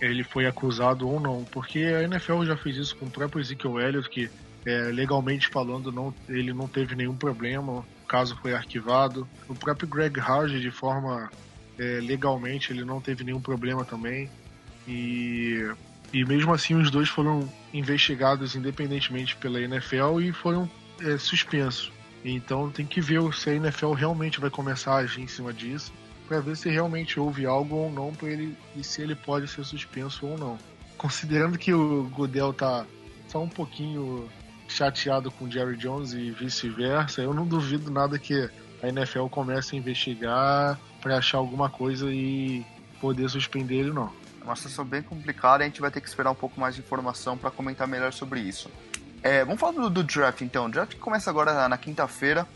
[0.00, 3.80] ele foi acusado ou não, porque a NFL já fez isso com o próprio Ezekiel
[3.80, 4.30] Elliott, que
[4.66, 9.26] é, legalmente falando não, ele não teve nenhum problema caso foi arquivado.
[9.48, 11.30] O próprio Greg Hard, de forma
[11.78, 14.30] é, legalmente, ele não teve nenhum problema também.
[14.86, 15.70] E,
[16.12, 21.92] e mesmo assim, os dois foram investigados independentemente pela NFL e foram é, suspensos.
[22.24, 25.92] Então tem que ver se a NFL realmente vai começar a agir em cima disso
[26.28, 29.64] para ver se realmente houve algo ou não para ele e se ele pode ser
[29.64, 30.58] suspenso ou não.
[30.96, 32.86] Considerando que o Goodell tá
[33.26, 34.28] só um pouquinho
[34.68, 38.48] chateado com o Jerry Jones e vice-versa, eu não duvido nada que
[38.82, 42.64] a NFL comece a investigar para achar alguma coisa e
[43.00, 44.12] poder suspender ele não.
[44.40, 46.80] É uma situação bem complicada a gente vai ter que esperar um pouco mais de
[46.80, 48.70] informação para comentar melhor sobre isso.
[49.22, 50.66] É, vamos falar do, do, draft então.
[50.66, 52.46] O draft começa agora na, na quinta-feira.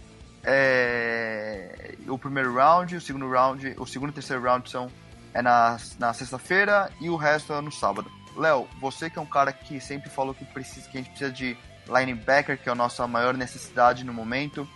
[0.42, 4.90] É, o primeiro round, o segundo round, o segundo e terceiro round são
[5.34, 8.10] é na, na sexta-feira e o resto é no sábado.
[8.36, 11.30] Léo, você que é um cara que sempre falou que precisa, que a gente precisa
[11.30, 14.66] de linebacker, que é a nossa maior necessidade no momento.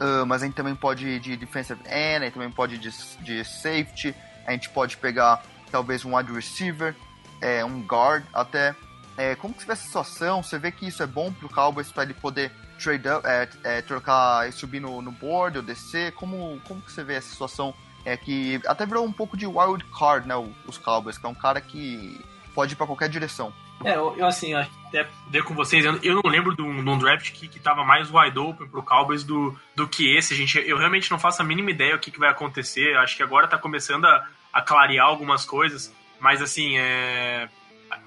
[0.00, 2.78] Uh, mas a gente também pode ir de defensive end, a gente também pode ir
[2.78, 4.14] de, de safety,
[4.46, 6.94] a gente pode pegar talvez um wide receiver,
[7.40, 8.74] é, um guard até.
[9.16, 10.42] É, como que você vê essa situação?
[10.42, 13.82] Você vê que isso é bom pro Cowboys para ele poder trade up, é, é,
[13.82, 16.12] trocar e subir no, no board ou descer?
[16.12, 17.74] Como, como que você vê essa situação?
[18.04, 20.34] É que até virou um pouco de wild card, né?
[20.66, 23.52] Os Cowboys, que é um cara que pode ir para qualquer direção.
[23.84, 24.54] É, eu, assim,
[24.88, 27.84] até ver com vocês, eu, não lembro de um, de um draft que, que tava
[27.84, 30.34] mais wide open pro Cowboys do, do que esse.
[30.34, 32.96] Gente, eu realmente não faço a mínima ideia o que, que vai acontecer.
[32.96, 37.48] Acho que agora tá começando a, a clarear algumas coisas, mas assim, é,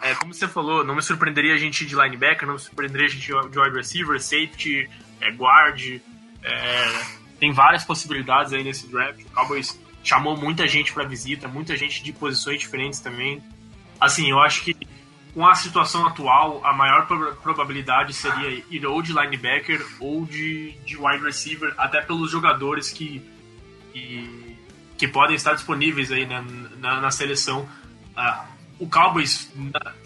[0.01, 3.09] é como você falou, não me surpreenderia a gente de linebacker, não me surpreenderia a
[3.09, 4.89] gente de wide receiver, safety,
[5.21, 6.01] é, guard.
[6.43, 7.05] É,
[7.39, 9.21] tem várias possibilidades aí nesse draft.
[9.21, 13.41] O Cowboys chamou muita gente para visita, muita gente de posições diferentes também.
[13.99, 14.75] Assim, eu acho que
[15.33, 17.07] com a situação atual, a maior
[17.41, 23.21] probabilidade seria ir ou de linebacker ou de, de wide receiver, até pelos jogadores que,
[23.93, 24.57] que,
[24.97, 26.43] que podem estar disponíveis aí né,
[26.77, 27.67] na, na, seleção.
[28.15, 29.49] Uh, o Cowboys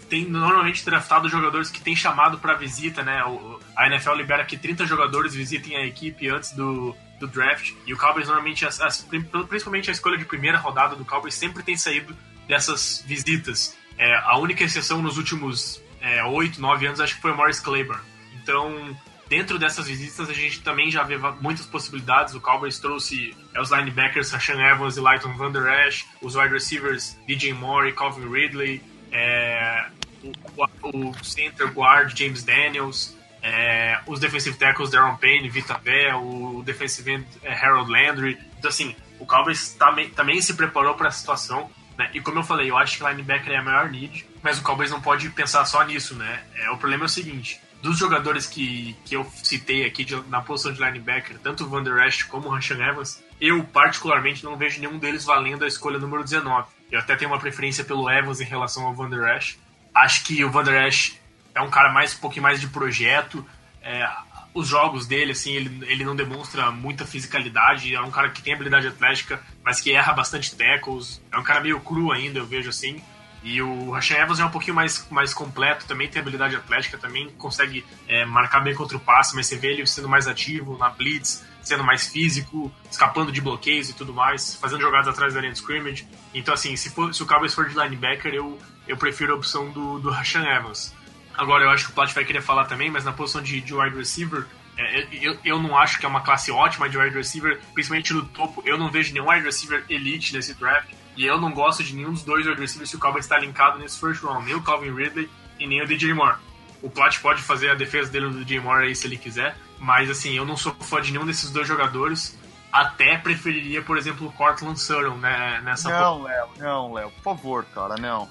[0.08, 3.24] tem normalmente draftado jogadores que tem chamado para visita, né?
[3.24, 7.72] O, a NFL libera que 30 jogadores visitem a equipe antes do, do draft.
[7.84, 9.04] E o Cowboys normalmente, as, as,
[9.48, 13.76] principalmente a escolha de primeira rodada do Cowboys, sempre tem saído dessas visitas.
[13.98, 17.60] É, a única exceção nos últimos é, 8, 9 anos acho que foi o Morris
[17.60, 18.02] Claiborne.
[18.42, 18.96] Então,
[19.28, 22.34] dentro dessas visitas, a gente também já vê muitas possibilidades.
[22.34, 26.52] O Cowboys trouxe é, os linebackers Rashan Evans e Lighton Van Der Esch, os wide
[26.52, 29.86] receivers DJ Moore e Calvin Ridley, é,
[30.22, 36.62] o, o, center guard James Daniels, é, os defensive tackles Darren Payne, Vita Vé, o
[36.64, 38.38] defensive end é, Harold Landry.
[38.58, 41.70] Então, assim, o Cowboys também, também se preparou para a situação.
[41.96, 42.10] Né?
[42.14, 44.90] E como eu falei, eu acho que linebacker é a maior need, mas o Cowboys
[44.90, 46.42] não pode pensar só nisso, né?
[46.54, 50.40] É, o problema é o seguinte, dos jogadores que, que eu citei aqui de, na
[50.40, 54.56] posição de linebacker, tanto o Van Der Esch como o Rashan Evans, eu particularmente não
[54.56, 56.68] vejo nenhum deles valendo a escolha número 19.
[56.90, 59.58] Eu até tenho uma preferência pelo Evans em relação ao Van Der Esch.
[59.94, 61.16] Acho que o Van Der Esch
[61.54, 63.46] é um cara mais um pouquinho mais de projeto.
[63.82, 64.08] É,
[64.56, 67.94] os jogos dele, assim, ele, ele não demonstra muita fisicalidade.
[67.94, 71.20] É um cara que tem habilidade atlética, mas que erra bastante tackles.
[71.30, 73.00] É um cara meio cru ainda, eu vejo assim.
[73.42, 77.28] E o Rashan Evans é um pouquinho mais, mais completo, também tem habilidade atlética, também
[77.38, 80.88] consegue é, marcar bem contra o passe, mas você vê ele sendo mais ativo na
[80.88, 85.52] blitz, sendo mais físico, escapando de bloqueios e tudo mais, fazendo jogadas atrás da linha
[85.52, 86.08] de scrimmage.
[86.34, 89.70] Então, assim, se, for, se o Cowboys for de linebacker, eu, eu prefiro a opção
[89.70, 90.92] do, do Rashan Evans.
[91.36, 93.74] Agora, eu acho que o Plat vai querer falar também, mas na posição de, de
[93.74, 94.46] wide receiver,
[94.78, 98.24] é, eu, eu não acho que é uma classe ótima de wide receiver, principalmente no
[98.24, 98.62] topo.
[98.64, 100.90] Eu não vejo nenhum wide receiver elite nesse draft.
[101.16, 103.78] E eu não gosto de nenhum dos dois wide receivers se o Cowboys está linkado
[103.78, 106.36] nesse first round, nem o Calvin Ridley e nem o DJ Moore.
[106.82, 110.10] O Plat pode fazer a defesa dele do DJ Moore aí se ele quiser, mas
[110.10, 112.38] assim, eu não sou fã de nenhum desses dois jogadores.
[112.70, 115.88] Até preferiria, por exemplo, o Cortland Sutton né, nessa.
[115.88, 118.28] Não, Léo, não, Léo, por favor, cara, não.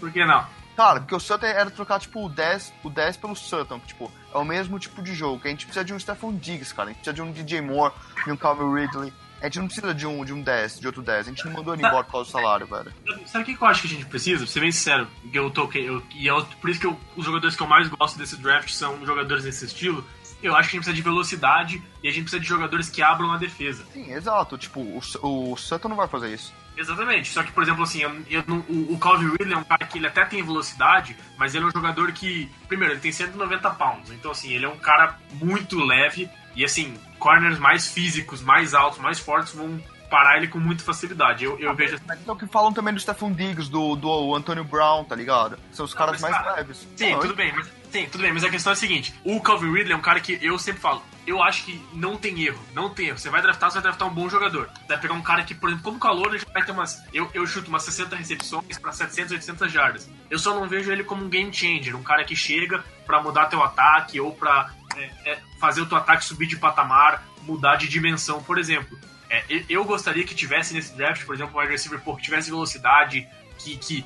[0.00, 0.44] Por que não?
[0.76, 4.10] Cara, porque o Sutton era trocar, tipo, o 10, o 10 pelo Sutton, que, tipo,
[4.32, 5.40] é o mesmo tipo de jogo.
[5.44, 6.88] A gente precisa de um Stephon Diggs, cara.
[6.88, 7.92] A gente precisa de um DJ Moore,
[8.24, 9.12] de um Calvin Ridley.
[9.40, 11.26] A gente não precisa de um, de um 10, de outro 10.
[11.26, 12.92] A gente não mandou ele embora por causa do salário, velho.
[13.26, 14.38] Sabe o que eu acho que a gente precisa?
[14.38, 15.88] Pra ser bem sincero, eu toquei.
[15.88, 18.70] Eu, e eu, por isso que eu, os jogadores que eu mais gosto desse draft
[18.70, 20.04] são jogadores desse estilo.
[20.42, 23.02] Eu acho que a gente precisa de velocidade e a gente precisa de jogadores que
[23.02, 23.84] abram a defesa.
[23.92, 24.56] Sim, exato.
[24.56, 26.52] Tipo, o, o Sutton não vai fazer isso.
[26.76, 27.30] Exatamente.
[27.30, 29.98] Só que, por exemplo, assim, eu, eu, o, o Calvin Ridley é um cara que
[29.98, 34.10] ele até tem velocidade, mas ele é um jogador que, primeiro, ele tem 190 pounds.
[34.10, 36.28] Então, assim, ele é um cara muito leve.
[36.56, 41.44] E, assim, corners mais físicos, mais altos, mais fortes vão parar ele com muita facilidade.
[41.44, 41.96] Eu, eu vejo.
[42.06, 45.58] Mas então que falam também do Stephen Diggs, do, do Antonio Brown, tá ligado?
[45.70, 46.88] São os caras mas, mais cara, leves.
[46.96, 49.40] Sim, Não, tudo bem, mas, sim, tudo bem, mas a questão é a seguinte: o
[49.40, 52.60] Calvin Ridley é um cara que eu sempre falo, eu acho que não tem erro,
[52.74, 53.18] não tem erro.
[53.18, 54.70] Você vai draftar, você vai draftar um bom jogador.
[54.88, 57.02] Vai pegar um cara que, por exemplo, como calor, ele vai ter umas.
[57.12, 60.10] Eu, eu chuto umas 60 recepções pra 700, 800 jardas.
[60.28, 63.46] Eu só não vejo ele como um game changer, um cara que chega pra mudar
[63.46, 67.88] teu ataque ou pra é, é, fazer o teu ataque subir de patamar, mudar de
[67.88, 68.98] dimensão, por exemplo.
[69.28, 73.28] É, eu gostaria que tivesse nesse draft, por exemplo, um wide receiver que tivesse velocidade,
[73.58, 74.04] que, que,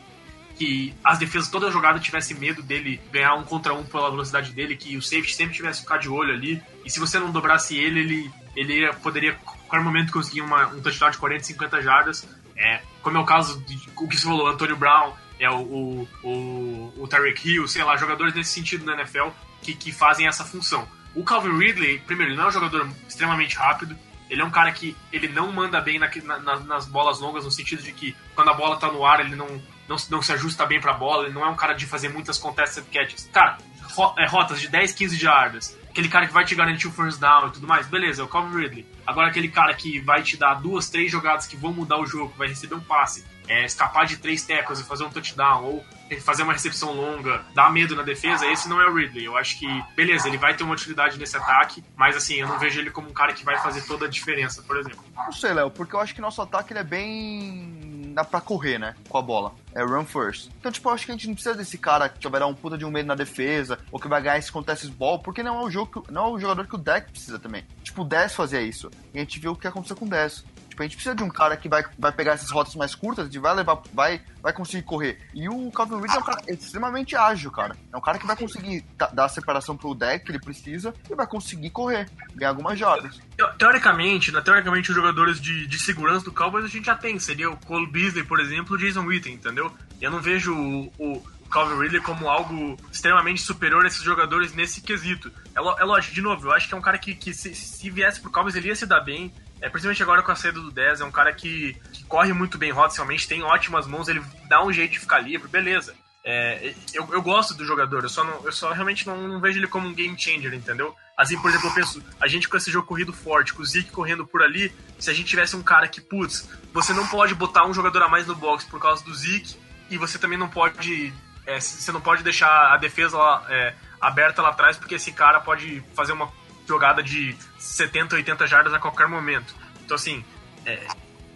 [0.57, 4.77] que as defesas toda jogada tivesse medo dele ganhar um contra um pela velocidade dele,
[4.77, 6.63] que o safety sempre tivesse ficar de olho ali.
[6.85, 10.81] E se você não dobrasse ele, ele, ele poderia, a qualquer momento, conseguir uma, um
[10.81, 12.29] touchdown de 40, 50 jardas.
[12.57, 16.09] É, como é o caso de o que você falou, Antônio Brown, é o, o,
[16.23, 20.45] o, o Tarek Hill, sei lá, jogadores nesse sentido na NFL que, que fazem essa
[20.45, 20.87] função.
[21.15, 23.97] O Calvin Ridley, primeiro, ele não é um jogador extremamente rápido,
[24.29, 27.51] ele é um cara que ele não manda bem na, na, nas bolas longas, no
[27.51, 30.67] sentido de que quando a bola tá no ar, ele não, não, não se ajusta
[30.67, 33.29] bem pra bola, ele não é um cara de fazer muitas contested catches.
[33.33, 33.59] Cara,
[33.97, 37.21] ro, é, rotas de 10, 15 jardas, aquele cara que vai te garantir o first
[37.21, 38.87] down e tudo mais, beleza, é o Calvin Ridley.
[39.07, 42.35] Agora aquele cara que vai te dar duas, três jogadas que vão mudar o jogo,
[42.37, 45.85] vai receber um passe, é, escapar de três tackles e fazer um touchdown, ou
[46.21, 49.25] fazer uma recepção longa, dar medo na defesa, esse não é o Ridley.
[49.25, 49.67] Eu acho que,
[49.97, 53.09] beleza, ele vai ter uma utilidade nesse ataque, mas assim, eu não vejo ele como
[53.09, 55.05] um cara que vai fazer toda a diferença, por exemplo.
[55.15, 58.13] Não sei, Léo, porque eu acho que nosso ataque ele é bem.
[58.15, 58.95] dá pra correr, né?
[59.09, 59.55] Com a bola.
[59.75, 60.51] É run first.
[60.59, 62.79] Então, tipo, acho que a gente não precisa desse cara que vai dar um puta
[62.79, 65.65] de um medo na defesa, ou que vai ganhar esse contest ball, porque não é
[65.65, 67.65] o jogo não é o jogador que o deck precisa também.
[67.83, 68.91] Tipo, o 10 fazia isso.
[69.13, 70.45] E a gente viu o que aconteceu com o 10.
[70.75, 73.33] Tipo, a gente precisa de um cara que vai, vai pegar essas rotas mais curtas
[73.33, 75.21] e vai levar, vai, vai conseguir correr.
[75.33, 77.77] E o Calvin Ridley é um cara extremamente ágil, cara.
[77.93, 81.15] É um cara que vai conseguir dar a separação pro deck que ele precisa e
[81.15, 83.21] vai conseguir correr, ganhar algumas jardas.
[83.57, 87.21] Teoricamente, né, teoricamente, os jogadores de, de segurança do Cowboys a gente já tem.
[87.21, 89.73] Seria o Cole Beasley, por exemplo, o Jason Witten, entendeu?
[90.01, 94.81] Eu não vejo o, o Calvin Ridley como algo extremamente superior a esses jogadores nesse
[94.81, 95.31] quesito.
[95.55, 97.91] É, é lógico, de novo, eu acho que é um cara que, que se, se
[97.91, 99.33] viesse pro Cowboys ele ia se dar bem,
[99.65, 102.59] é, principalmente agora com a saída do 10, é um cara que, que corre muito
[102.59, 105.95] bem rotas, realmente tem ótimas mãos, ele dá um jeito de ficar livre, beleza.
[106.23, 109.59] É, eu, eu gosto do jogador, eu só, não, eu só realmente não, não, vejo
[109.59, 110.95] ele como um game changer, entendeu?
[111.17, 113.91] Assim, por exemplo, eu penso, a gente com esse jogo corrido forte, com o Zeke
[113.91, 117.67] correndo por ali, se a gente tivesse um cara que, putz, você não pode botar
[117.67, 119.57] um jogador a mais no box por causa do Zeke,
[119.89, 121.11] e você também não pode.
[121.47, 125.41] É, você não pode deixar a defesa lá, é, aberta lá atrás, porque esse cara
[125.41, 126.31] pode fazer uma
[126.67, 129.55] jogada de 70, 80 jardas a qualquer momento.
[129.85, 130.25] Então, assim,
[130.65, 130.87] é,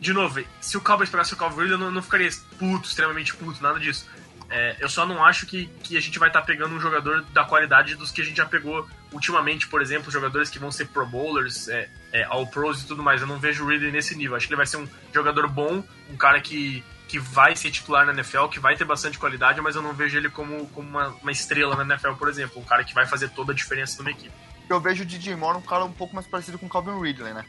[0.01, 3.63] de novo, se o Cowboys pegasse o Calvary, eu não, não ficaria puto, extremamente puto,
[3.63, 4.07] nada disso.
[4.51, 7.23] É, eu só não acho que, que a gente vai estar tá pegando um jogador
[7.33, 10.87] da qualidade dos que a gente já pegou ultimamente, por exemplo, jogadores que vão ser
[10.87, 13.21] Pro Bowlers, é, é, All Pros e tudo mais.
[13.21, 14.37] Eu não vejo o Ridley nesse nível.
[14.37, 18.07] Acho que ele vai ser um jogador bom, um cara que, que vai ser titular
[18.07, 21.09] na NFL, que vai ter bastante qualidade, mas eu não vejo ele como, como uma,
[21.09, 22.61] uma estrela na NFL, por exemplo.
[22.61, 24.33] Um cara que vai fazer toda a diferença numa equipe.
[24.69, 27.33] Eu vejo o DJ Moore um cara um pouco mais parecido com o Calvin Ridley,
[27.33, 27.45] né?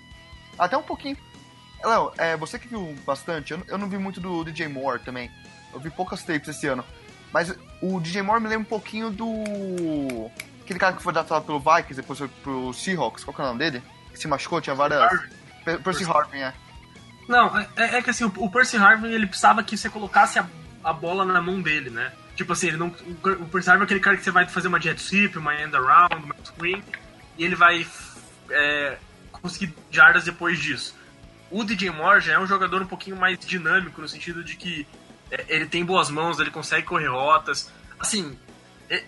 [0.57, 1.17] Até um pouquinho.
[1.83, 5.31] Léo, é, você que viu bastante, eu, eu não vi muito do DJ Moore também.
[5.73, 6.83] Eu vi poucas tapes esse ano.
[7.33, 10.29] Mas o DJ Moore me lembra um pouquinho do.
[10.61, 13.23] Aquele cara que foi datado pelo Vikings, depois foi pro Seahawks.
[13.23, 13.83] Qual que é o nome dele?
[14.11, 15.09] Que se machucou, tinha várias.
[15.63, 16.53] Percy, Percy Harvin, é.
[17.27, 20.47] Não, é, é, que assim, o Percy Harvin ele precisava que você colocasse a,
[20.83, 22.11] a bola na mão dele, né?
[22.35, 24.81] Tipo assim, ele não, o Percy Harvin é aquele cara que você vai fazer uma
[24.81, 26.83] jet sweep, uma end around, uma screen,
[27.39, 27.87] e ele vai
[28.51, 28.97] é,
[29.31, 30.93] conseguir jardas depois disso.
[31.49, 34.85] O DJ Moore já é um jogador um pouquinho mais dinâmico, no sentido de que
[35.31, 37.71] é, ele tem boas mãos, ele consegue correr rotas.
[37.97, 38.37] Assim,
[38.89, 39.05] é,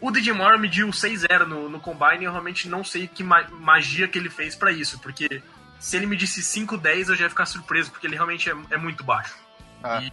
[0.00, 3.44] o DJ Moore mediu 6-0 no, no Combine e eu realmente não sei que ma
[3.48, 5.40] magia que ele fez para isso, porque
[5.78, 8.76] se ele me disse 5-10 eu já ia ficar surpreso, porque ele realmente é, é
[8.76, 9.36] muito baixo.
[9.82, 10.02] Ah.
[10.02, 10.12] E,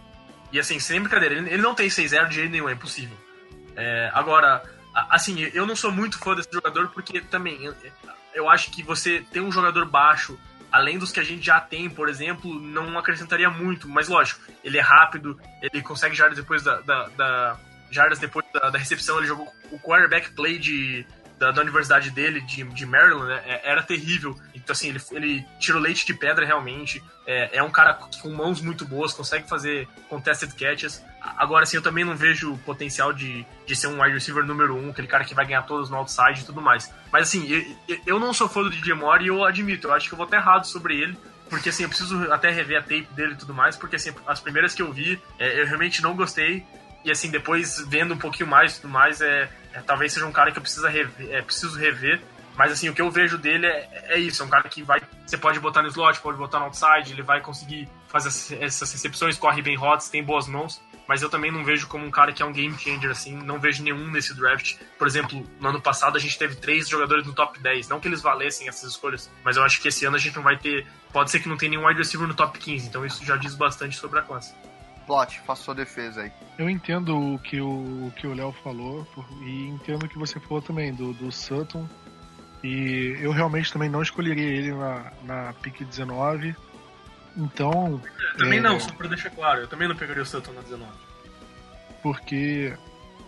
[0.52, 3.16] e, assim, sem brincadeira, ele, ele não tem 6-0 de jeito nenhum, é impossível.
[3.76, 4.62] É, agora,
[5.10, 7.72] assim, eu não sou muito fã desse jogador porque também
[8.34, 10.38] eu acho que você ter um jogador baixo,
[10.70, 13.88] além dos que a gente já tem, por exemplo, não acrescentaria muito.
[13.88, 18.70] Mas lógico, ele é rápido, ele consegue jardas depois da, da, da jardas depois da,
[18.70, 19.18] da, recepção.
[19.18, 21.06] Ele jogou o quarterback play de,
[21.38, 23.42] da, da universidade dele, de, de Maryland, né?
[23.46, 24.36] É, era terrível.
[24.54, 27.02] Então, assim, ele, ele tira o leite de pedra realmente.
[27.26, 31.02] É, é um cara com mãos muito boas, consegue fazer contested catches.
[31.20, 34.76] Agora, assim, eu também não vejo o potencial de, de ser um wide receiver número
[34.76, 36.92] um, aquele cara que vai ganhar todos no outside e tudo mais.
[37.12, 40.08] Mas, assim, eu, eu não sou fã do DJ Moore e eu admito, eu acho
[40.08, 41.16] que eu vou até errado sobre ele.
[41.48, 44.40] Porque, assim, eu preciso até rever a tape dele e tudo mais, porque, assim, as
[44.40, 46.64] primeiras que eu vi, é, eu realmente não gostei.
[47.04, 50.32] E, assim, depois vendo um pouquinho mais e tudo mais, é, é talvez seja um
[50.32, 52.20] cara que eu preciso rever, é, preciso rever
[52.56, 55.00] Mas assim, o que eu vejo dele é, é isso, é um cara que vai.
[55.26, 58.28] Você pode botar no slot, pode botar no outside, ele vai conseguir fazer
[58.60, 60.80] essas recepções, corre bem rotas, tem boas mãos.
[61.08, 63.58] Mas eu também não vejo como um cara que é um game changer, assim, não
[63.58, 64.76] vejo nenhum nesse draft.
[64.98, 67.88] Por exemplo, no ano passado a gente teve três jogadores no top 10.
[67.88, 70.42] Não que eles valessem essas escolhas, mas eu acho que esse ano a gente não
[70.42, 70.86] vai ter.
[71.10, 73.54] Pode ser que não tenha nenhum wide receiver no top 15, então isso já diz
[73.54, 74.52] bastante sobre a classe.
[75.08, 76.32] Plot, faça sua defesa aí.
[76.58, 79.06] Eu entendo o que o que o Léo falou
[79.42, 81.88] e entendo o que você falou também do, do Sutton
[82.62, 86.54] e eu realmente também não escolheria ele na, na pick 19.
[87.36, 88.02] Então.
[88.36, 88.62] também é...
[88.62, 90.92] não, só pra deixar claro, eu também não pegaria o Sutton na 19.
[92.02, 92.74] Porque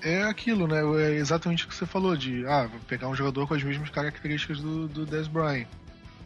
[0.03, 0.81] é aquilo, né?
[1.03, 3.89] É exatamente o que você falou, de ah, vou pegar um jogador com as mesmas
[3.89, 5.67] características do, do Des Bryant.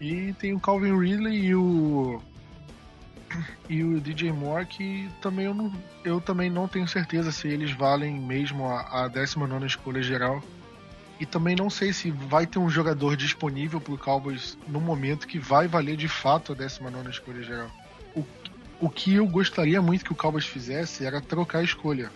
[0.00, 2.20] E tem o Calvin Ridley e o.
[3.68, 5.72] E o DJ Moore, que também eu, não,
[6.04, 10.42] eu também não tenho certeza se eles valem mesmo a, a 19 escolha geral.
[11.18, 15.26] E também não sei se vai ter um jogador disponível para o Cowboys no momento
[15.26, 17.70] que vai valer de fato a 19 escolha geral.
[18.14, 18.24] O,
[18.80, 22.10] o que eu gostaria muito que o Cowboys fizesse era trocar a escolha.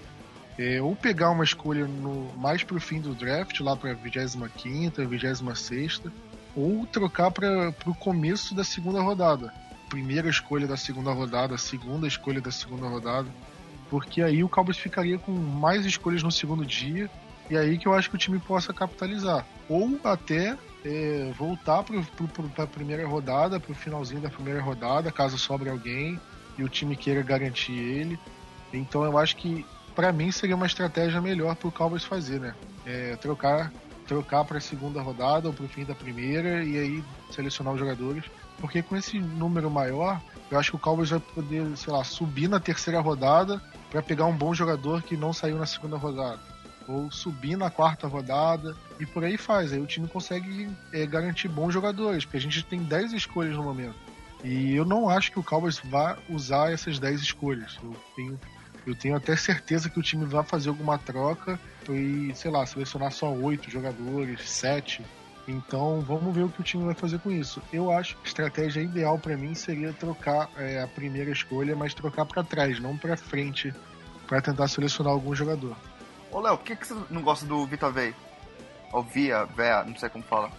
[0.59, 3.95] É, ou pegar uma escolha no, mais para o fim do draft, lá para a
[3.95, 6.03] 25, 26,
[6.57, 9.55] ou trocar para o começo da segunda rodada.
[9.89, 13.29] Primeira escolha da segunda rodada, segunda escolha da segunda rodada.
[13.89, 17.11] Porque aí o Cowboys ficaria com mais escolhas no segundo dia
[17.51, 19.47] e aí que eu acho que o time possa capitalizar.
[19.69, 25.39] Ou até é, voltar para a primeira rodada, para o finalzinho da primeira rodada, caso
[25.39, 26.21] sobre alguém
[26.57, 28.19] e o time queira garantir ele.
[28.73, 29.65] Então eu acho que
[29.95, 32.55] para mim seria uma estratégia melhor para o Cowboys fazer, né?
[32.85, 33.73] É, trocar
[34.07, 37.79] trocar para a segunda rodada ou para o fim da primeira e aí selecionar os
[37.79, 38.25] jogadores.
[38.61, 42.49] Porque com esse número maior, eu acho que o Cowboys vai poder, sei lá, subir
[42.49, 46.41] na terceira rodada para pegar um bom jogador que não saiu na segunda rodada
[46.89, 49.73] ou subir na quarta rodada e por aí faz.
[49.73, 53.63] Aí o time consegue é, garantir bons jogadores, porque a gente tem 10 escolhas no
[53.63, 53.95] momento.
[54.43, 57.79] E eu não acho que o Cowboys vá usar essas 10 escolhas.
[57.83, 58.41] Eu tenho,
[58.87, 63.13] eu tenho até certeza que o time vai fazer alguma troca e, sei lá, selecionar
[63.13, 65.05] só 8 jogadores, 7.
[65.49, 67.63] Então vamos ver o que o time vai fazer com isso.
[67.73, 71.95] Eu acho que a estratégia ideal para mim seria trocar é, a primeira escolha, mas
[71.95, 73.75] trocar para trás, não para frente,
[74.27, 75.75] para tentar selecionar algum jogador.
[76.31, 78.15] Ô, Léo, por que, que você não gosta do Vita Vey?
[78.93, 80.53] Ou Via, Vea, não sei como fala.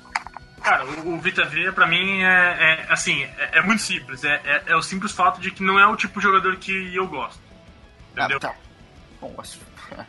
[0.64, 4.24] Cara, o, o Vita Vea pra mim é, é assim, é, é, muito simples.
[4.24, 6.96] É, é, é, o simples fato de que não é o tipo de jogador que
[6.96, 7.40] eu gosto.
[8.12, 8.38] Entendeu?
[8.38, 8.56] Ah, tá.
[9.22, 9.60] Bom, mas...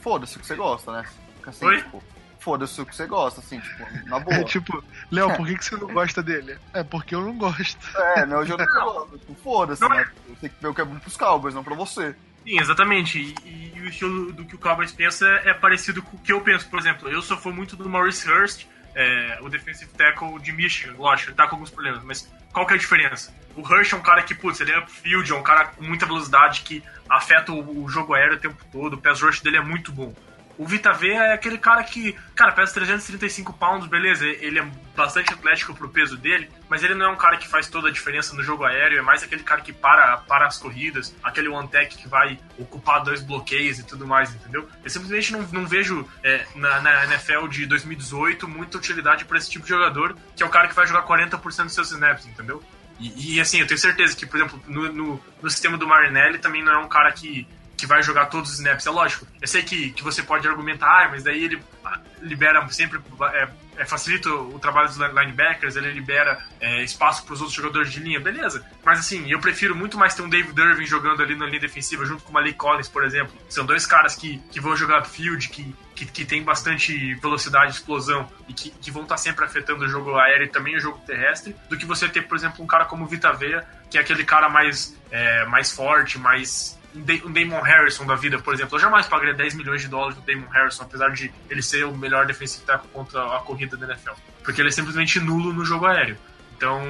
[0.00, 1.04] Foda-se que você gosta, né?
[1.44, 1.78] Assim, Oi?
[1.78, 2.02] Tipo,
[2.46, 4.36] foda-se o que você gosta, assim, tipo, na boa.
[4.36, 6.56] É tipo, Léo, por que, que você não gosta dele?
[6.72, 7.76] É porque eu não gosto.
[7.96, 9.18] É, não é o jogador que eu gosto.
[9.18, 10.08] Tipo, foda-se, né?
[10.40, 12.14] Tem que ver o que é bom pros Cowboys, não pra você.
[12.44, 13.18] Sim, exatamente.
[13.18, 16.40] E, e, o estilo do que o Cowboys pensa é parecido com o que eu
[16.40, 16.68] penso.
[16.68, 20.94] Por exemplo, eu sou fã muito do Maurice Hurst, é, o defensive tackle de Michigan.
[20.96, 23.34] Lógico, ele tá com alguns problemas, mas qual que é a diferença?
[23.56, 26.06] O Hurst é um cara que, putz, ele é upfield, é um cara com muita
[26.06, 28.94] velocidade que afeta o, o jogo aéreo o tempo todo.
[28.94, 30.14] O pass rush dele é muito bom.
[30.58, 35.32] O Vita V é aquele cara que, cara, pesa 335 pounds, beleza, ele é bastante
[35.32, 38.34] atlético pro peso dele, mas ele não é um cara que faz toda a diferença
[38.34, 41.94] no jogo aéreo, é mais aquele cara que para, para as corridas, aquele one tech
[41.96, 44.66] que vai ocupar dois bloqueios e tudo mais, entendeu?
[44.82, 49.50] Eu simplesmente não, não vejo é, na, na, NFL de 2018 muita utilidade para esse
[49.50, 52.62] tipo de jogador, que é o cara que vai jogar 40% dos seus snaps, entendeu?
[52.98, 56.38] E, e, assim, eu tenho certeza que, por exemplo, no, no, no sistema do Marinelli
[56.38, 57.46] também não é um cara que
[57.76, 58.86] que vai jogar todos os snaps.
[58.86, 62.66] É lógico, eu sei que, que você pode argumentar, ah, mas daí ele ah, libera
[62.70, 63.00] sempre,
[63.34, 67.92] é, é, facilita o trabalho dos linebackers, ele libera é, espaço para os outros jogadores
[67.92, 68.64] de linha, beleza.
[68.84, 72.04] Mas assim, eu prefiro muito mais ter um David Irving jogando ali na linha defensiva,
[72.04, 73.34] junto com o Malik Collins, por exemplo.
[73.48, 78.30] São dois caras que, que vão jogar field, que, que, que tem bastante velocidade, explosão
[78.48, 80.98] e que, que vão estar tá sempre afetando o jogo aéreo e também o jogo
[81.06, 84.00] terrestre, do que você ter, por exemplo, um cara como o Vita Veia, que é
[84.00, 86.75] aquele cara mais, é, mais forte, mais
[87.24, 88.76] um Damon Harrison da vida, por exemplo.
[88.76, 91.96] Eu jamais pagaria 10 milhões de dólares no Damon Harrison, apesar de ele ser o
[91.96, 94.12] melhor defensive tackle contra a corrida da NFL.
[94.42, 96.16] Porque ele é simplesmente nulo no jogo aéreo.
[96.56, 96.82] Então,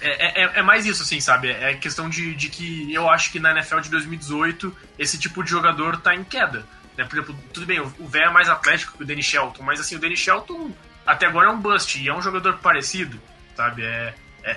[0.00, 1.50] é, é, é, mais isso, assim, sabe?
[1.50, 5.50] É questão de, de que eu acho que na NFL de 2018 esse tipo de
[5.50, 6.64] jogador tá em queda.
[6.96, 7.04] Né?
[7.04, 9.96] Por exemplo, tudo bem, o Vé é mais atlético que o Danny Shelton, mas assim,
[9.96, 10.72] o Danny Shelton
[11.06, 13.20] até agora é um bust e é um jogador parecido,
[13.56, 13.82] sabe?
[13.82, 14.14] É,
[14.44, 14.56] é,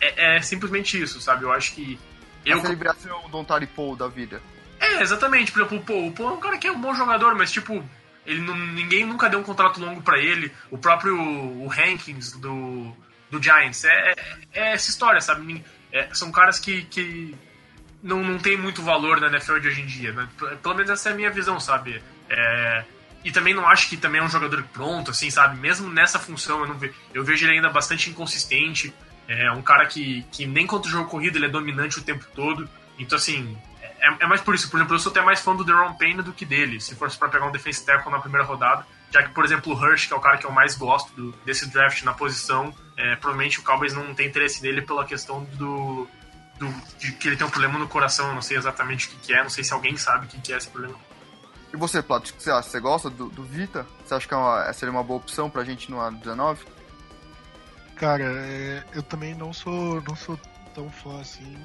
[0.00, 1.44] é, é simplesmente isso, sabe?
[1.44, 1.98] Eu acho que
[2.44, 2.58] eu...
[2.58, 4.42] A celebração do Ontari Paul da vida.
[4.80, 5.52] É, exatamente.
[5.52, 7.52] Por exemplo, o Paul, o Paul é um cara que é um bom jogador, mas
[7.52, 7.84] tipo,
[8.26, 10.52] ele não, ninguém nunca deu um contrato longo para ele.
[10.70, 12.94] O próprio o Hankins do,
[13.30, 13.84] do Giants.
[13.84, 14.16] É, é,
[14.52, 15.64] é essa história, sabe?
[15.92, 17.34] É, são caras que, que
[18.02, 20.12] não, não tem muito valor na NFL de hoje em dia.
[20.12, 20.28] Né?
[20.62, 22.02] Pelo menos essa é a minha visão, sabe?
[22.28, 22.84] É,
[23.24, 25.58] e também não acho que também é um jogador pronto, assim, sabe?
[25.58, 28.92] Mesmo nessa função, eu, não ve, eu vejo ele ainda bastante inconsistente.
[29.28, 32.24] É um cara que, que nem contra o jogo corrido ele é dominante o tempo
[32.34, 32.68] todo.
[32.98, 33.56] Então, assim,
[34.02, 34.68] é, é mais por isso.
[34.68, 37.16] Por exemplo, eu sou até mais fã do Deron Payne do que dele, se fosse
[37.16, 38.84] para pegar um defense tackle na primeira rodada.
[39.12, 41.32] Já que, por exemplo, o Hirsch, que é o cara que eu mais gosto do,
[41.44, 46.08] desse draft na posição, é, provavelmente o Cowboys não tem interesse nele pela questão do,
[46.58, 46.68] do,
[46.98, 48.28] de que ele tem um problema no coração.
[48.28, 50.40] Eu não sei exatamente o que, que é, não sei se alguém sabe o que,
[50.40, 50.98] que é esse problema.
[51.72, 52.68] E você, Plato, você acha?
[52.68, 53.86] Você gosta do, do Vita?
[54.04, 56.64] Você acha que é uma, seria uma boa opção pra gente no ano 19?
[58.02, 60.36] Cara, é, eu também não sou, não sou
[60.74, 61.56] tão fã assim,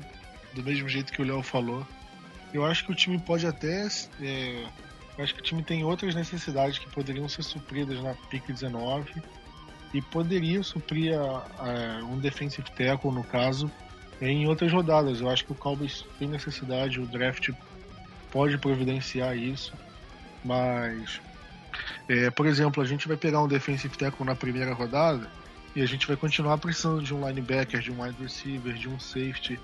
[0.53, 1.83] do mesmo jeito que o Léo falou.
[2.53, 3.87] Eu acho que o time pode até.
[4.21, 4.67] É,
[5.17, 9.19] eu acho que o time tem outras necessidades que poderiam ser supridas na pick 19
[9.95, 13.71] e poderia suprir a, a, um defensive tackle, no caso,
[14.21, 15.21] em outras rodadas.
[15.21, 17.49] Eu acho que o Cowboys tem necessidade, o draft
[18.29, 19.73] pode providenciar isso.
[20.45, 21.19] Mas,
[22.07, 25.27] é, por exemplo, a gente vai pegar um defensive tackle na primeira rodada
[25.77, 28.99] e a gente vai continuar precisando de um linebacker, de um wide receiver, de um
[28.99, 29.59] safety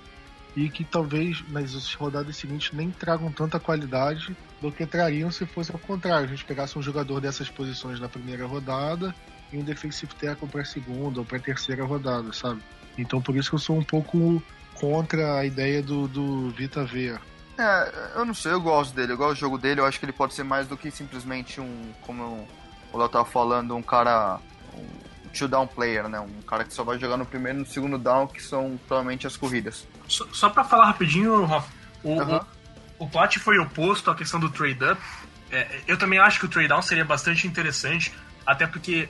[0.54, 5.72] e que talvez nas rodadas seguintes nem tragam tanta qualidade do que trariam se fosse
[5.72, 6.26] ao contrário.
[6.26, 9.12] A gente pegasse um jogador dessas posições na primeira rodada
[9.52, 12.62] e um defensive tackle para a segunda ou para a terceira rodada, sabe?
[12.96, 14.40] Então por isso que eu sou um pouco
[14.74, 17.20] contra a ideia do, do Vita Vea.
[17.58, 20.04] É, eu não sei, eu gosto dele, eu gosto do jogo dele, eu acho que
[20.04, 22.46] ele pode ser mais do que simplesmente um, como
[22.92, 24.38] o Léo tava falando, um cara,
[25.38, 26.20] two down player, né?
[26.20, 29.26] Um cara que só vai jogar no primeiro e no segundo down, que são provavelmente
[29.26, 29.86] as corridas.
[30.08, 31.70] Só, só pra falar rapidinho, Rafa,
[32.02, 32.40] o, uhum.
[32.98, 35.00] o, o Plat foi oposto à questão do trade-up.
[35.50, 38.12] É, eu também acho que o trade-down seria bastante interessante,
[38.46, 39.08] até porque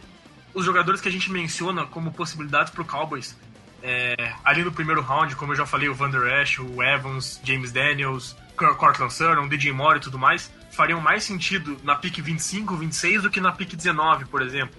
[0.52, 3.36] os jogadores que a gente menciona como possibilidades pro Cowboys
[3.84, 7.38] é, ali no primeiro round, como eu já falei, o Van Der Esch, o Evans,
[7.44, 12.76] James Daniels, Cortland Sutton, DJ Moore e tudo mais, fariam mais sentido na pick 25,
[12.76, 14.74] 26 do que na pick 19, por exemplo.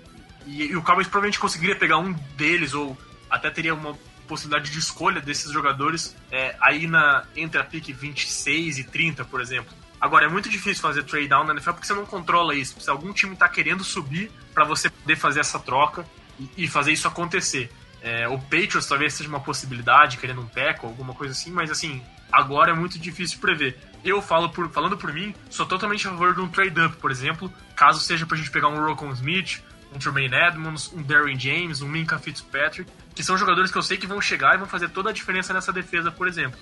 [0.45, 2.97] E, e o Cowboys provavelmente conseguiria pegar um deles, ou
[3.29, 8.79] até teria uma possibilidade de escolha desses jogadores é, aí na, entre a pick 26
[8.79, 9.73] e 30, por exemplo.
[9.99, 12.79] Agora, é muito difícil fazer trade down na NFL porque você não controla isso.
[12.79, 16.05] Se algum time está querendo subir para você poder fazer essa troca
[16.39, 17.71] e, e fazer isso acontecer.
[18.01, 22.03] É, o Patriots talvez seja uma possibilidade, querendo um tackle, alguma coisa assim, mas assim,
[22.31, 23.79] agora é muito difícil prever.
[24.03, 27.51] Eu falo por, falando por mim, sou totalmente a favor de um trade-up, por exemplo,
[27.75, 29.63] caso seja pra gente pegar um Rocon Smith,
[29.95, 33.97] um Tremaine Edmonds, um Darren James, um Minka Fitzpatrick, que são jogadores que eu sei
[33.97, 36.59] que vão chegar e vão fazer toda a diferença nessa defesa, por exemplo.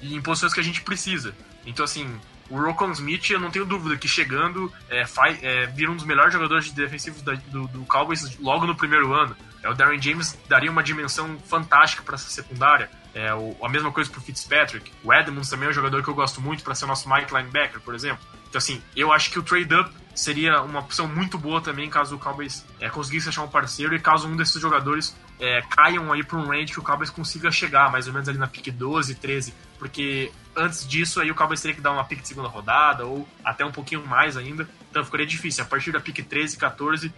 [0.00, 1.34] E em posições que a gente precisa.
[1.64, 2.18] Então, assim,
[2.50, 6.04] o Rocon Smith, eu não tenho dúvida que chegando, é, faz, é, vira um dos
[6.04, 9.36] melhores jogadores de defensivos da, do, do Cowboys logo no primeiro ano.
[9.62, 12.90] É, o Darren James daria uma dimensão fantástica para essa secundária.
[13.14, 14.92] É, o, a mesma coisa pro Fitzpatrick.
[15.04, 17.32] O Edmonds também é um jogador que eu gosto muito para ser o nosso Mike
[17.32, 18.26] linebacker, por exemplo.
[18.48, 22.18] Então, assim, eu acho que o trade-up seria uma opção muito boa também caso o
[22.18, 26.38] Cowboys é, conseguisse achar um parceiro e caso um desses jogadores é, caiam aí para
[26.38, 29.54] um range que o Cowboys consiga chegar, mais ou menos ali na pick 12, 13,
[29.78, 33.26] porque antes disso aí o Cowboys teria que dar uma pick de segunda rodada ou
[33.44, 35.64] até um pouquinho mais ainda, então ficaria difícil.
[35.64, 37.12] A partir da pick 13, 14,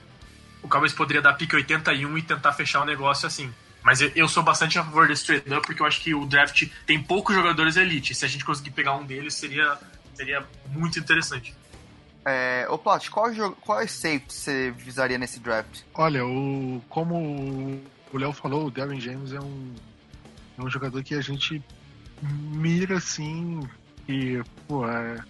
[0.62, 3.52] o Cowboys poderia dar pick 81 e tentar fechar o negócio assim.
[3.82, 6.66] Mas eu, sou bastante a favor desse trade up porque eu acho que o draft
[6.86, 8.14] tem poucos jogadores elite.
[8.14, 9.76] Se a gente conseguir pegar um deles, seria,
[10.14, 11.54] seria muito interessante.
[12.24, 15.82] É, ô Plat, qual, qual é safety você visaria nesse draft?
[15.94, 17.80] Olha, o, como
[18.12, 19.74] o Léo falou, o Darren James é um,
[20.58, 21.62] é um jogador que a gente
[22.22, 23.60] mira assim
[24.08, 25.22] e pô, é,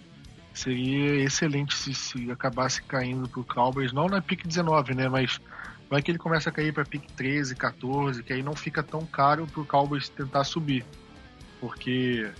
[0.53, 5.09] seria excelente se, se acabasse caindo pro Cowboys, não na pick 19, né?
[5.09, 5.39] Mas
[5.89, 9.05] vai que ele começa a cair para pick 13, 14, que aí não fica tão
[9.05, 10.85] caro pro Cowboys tentar subir.
[11.59, 12.31] Porque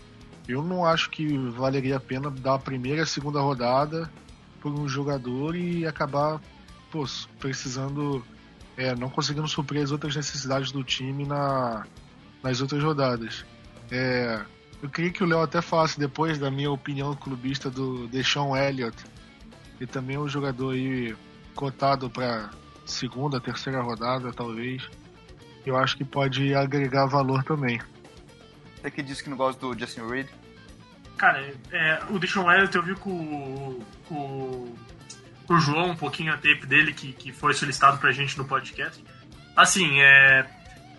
[0.47, 4.09] eu não acho que valeria a pena dar a primeira e a segunda rodada
[4.65, 6.41] por um jogador e acabar
[6.91, 7.05] pô,
[7.39, 8.25] precisando,
[8.75, 11.85] é, não conseguindo suprir as outras necessidades do time na,
[12.41, 13.45] nas outras rodadas.
[13.91, 14.43] É,
[14.81, 18.97] eu queria que o Léo até falasse depois da minha opinião clubista do Deshaun Elliott,
[19.77, 21.15] que também é um jogador aí
[21.53, 22.49] cotado para
[22.87, 24.89] segunda, terceira rodada, talvez.
[25.63, 27.79] Eu acho que pode agregar valor também.
[28.81, 30.27] Você que disse que não gosta do Justin Reed?
[31.17, 34.75] Cara, é, o Deshaun Elliott eu vi com, com,
[35.47, 38.45] com, o João um pouquinho a tape dele que, que foi solicitado pra gente no
[38.45, 39.01] podcast.
[39.55, 40.45] Assim, é,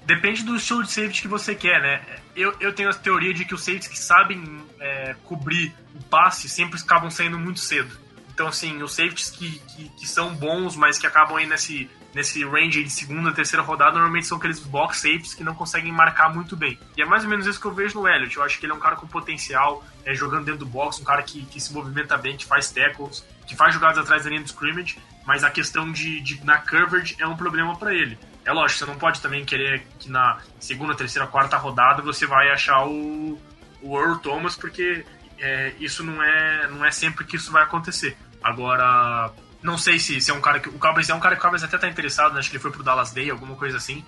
[0.07, 2.03] depende do estilo de safety que você quer, né?
[2.35, 6.49] Eu, eu tenho a teoria de que os safeties que sabem é, cobrir o passe
[6.49, 7.99] sempre acabam saindo muito cedo.
[8.33, 12.43] Então, assim, os safeties que, que, que, são bons, mas que acabam aí nesse, nesse
[12.47, 16.57] range de segunda, terceira rodada, normalmente são aqueles box safes que não conseguem marcar muito
[16.57, 16.79] bem.
[16.97, 18.35] E é mais ou menos isso que eu vejo no Elliott.
[18.35, 21.05] Eu acho que ele é um cara com potencial, é, jogando dentro do box, um
[21.05, 24.41] cara que, que se movimenta bem, que faz tackles, que faz jogadas atrás da linha
[24.41, 28.19] do scrimmage, mas a questão de, de na coverage é um problema para ele.
[28.47, 32.49] É lógico, você não pode também querer que na segunda, terceira, quarta rodada você vai
[32.49, 33.39] achar o,
[33.83, 35.05] o Earl Thomas, porque
[35.39, 38.17] é, isso não é, não é sempre que isso vai acontecer.
[38.43, 39.31] Agora,
[39.63, 40.69] não sei se, se é um cara que.
[40.69, 42.41] O Cowboys é um cara que o Cowboys até tá interessado, né?
[42.41, 44.05] acho que ele foi pro Dallas Day, alguma coisa assim.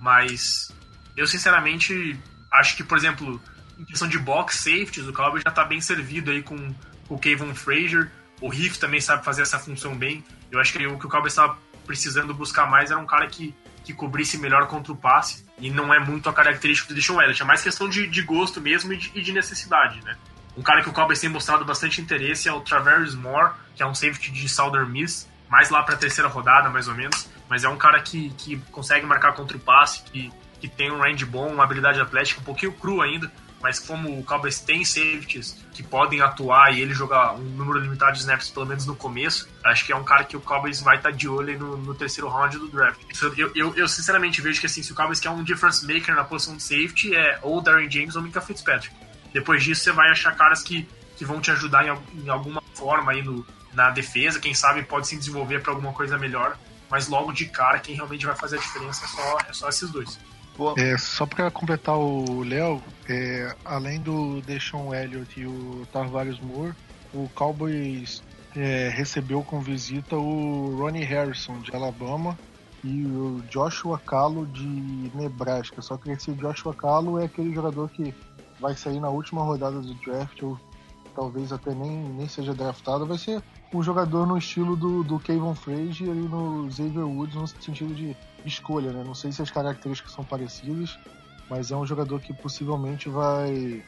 [0.00, 0.72] Mas
[1.16, 2.18] eu sinceramente
[2.52, 3.40] acho que, por exemplo,
[3.78, 6.74] em questão de box safeties, o Cowboys já tá bem servido aí com,
[7.06, 8.10] com o Kevin Frazier.
[8.40, 10.24] O Riff também sabe fazer essa função bem.
[10.50, 13.54] Eu acho que o que o Cowboys estava precisando buscar mais era um cara que,
[13.84, 15.44] que cobrisse melhor contra o passe.
[15.58, 17.42] E não é muito a característica do Deshaun Elliott.
[17.42, 20.16] É mais questão de, de gosto mesmo e de, e de necessidade, né?
[20.58, 23.86] Um cara que o Cowboys tem mostrado bastante interesse é o Travis Moore, que é
[23.86, 27.28] um safety de Southern Miss, mais lá para a terceira rodada, mais ou menos.
[27.48, 30.98] Mas é um cara que, que consegue marcar contra o passe, que, que tem um
[30.98, 33.30] range bom, uma habilidade atlética, um pouquinho cru ainda,
[33.62, 38.14] mas como o Cowboys tem safeties que podem atuar e ele jogar um número limitado
[38.14, 40.96] de snaps, pelo menos no começo, acho que é um cara que o Cowboys vai
[40.96, 43.00] estar tá de olho no, no, terceiro round do draft.
[43.36, 46.24] Eu, eu, eu, sinceramente vejo que assim, se o Cowboys quer um difference maker na
[46.24, 48.92] posição de safety, é ou Darren James ou Mika Fitzpatrick.
[49.32, 53.12] Depois disso, você vai achar caras que, que vão te ajudar em, em alguma forma
[53.12, 56.56] aí no, na defesa, quem sabe pode se desenvolver para alguma coisa melhor,
[56.90, 59.90] mas logo de cara, quem realmente vai fazer a diferença é só, é só esses
[59.90, 60.18] dois.
[60.76, 66.74] É, só para completar o Léo, é, além do Deshaun Elliott e o Tarvarius Moore,
[67.14, 68.22] o Cowboys
[68.56, 72.36] é, recebeu com visita o Ronnie Harrison de Alabama
[72.82, 74.66] e o Joshua Calo de
[75.14, 75.80] Nebraska.
[75.80, 78.12] Só que esse Joshua Calo é aquele jogador que
[78.60, 80.58] vai sair na última rodada do draft, ou
[81.14, 83.42] talvez até nem, nem seja draftado, vai ser
[83.72, 88.16] um jogador no estilo do, do Kevin Frazier e no Xavier Woods, no sentido de
[88.44, 89.02] escolha, né?
[89.04, 90.98] Não sei se as características são parecidas,
[91.50, 93.82] mas é um jogador que possivelmente vai,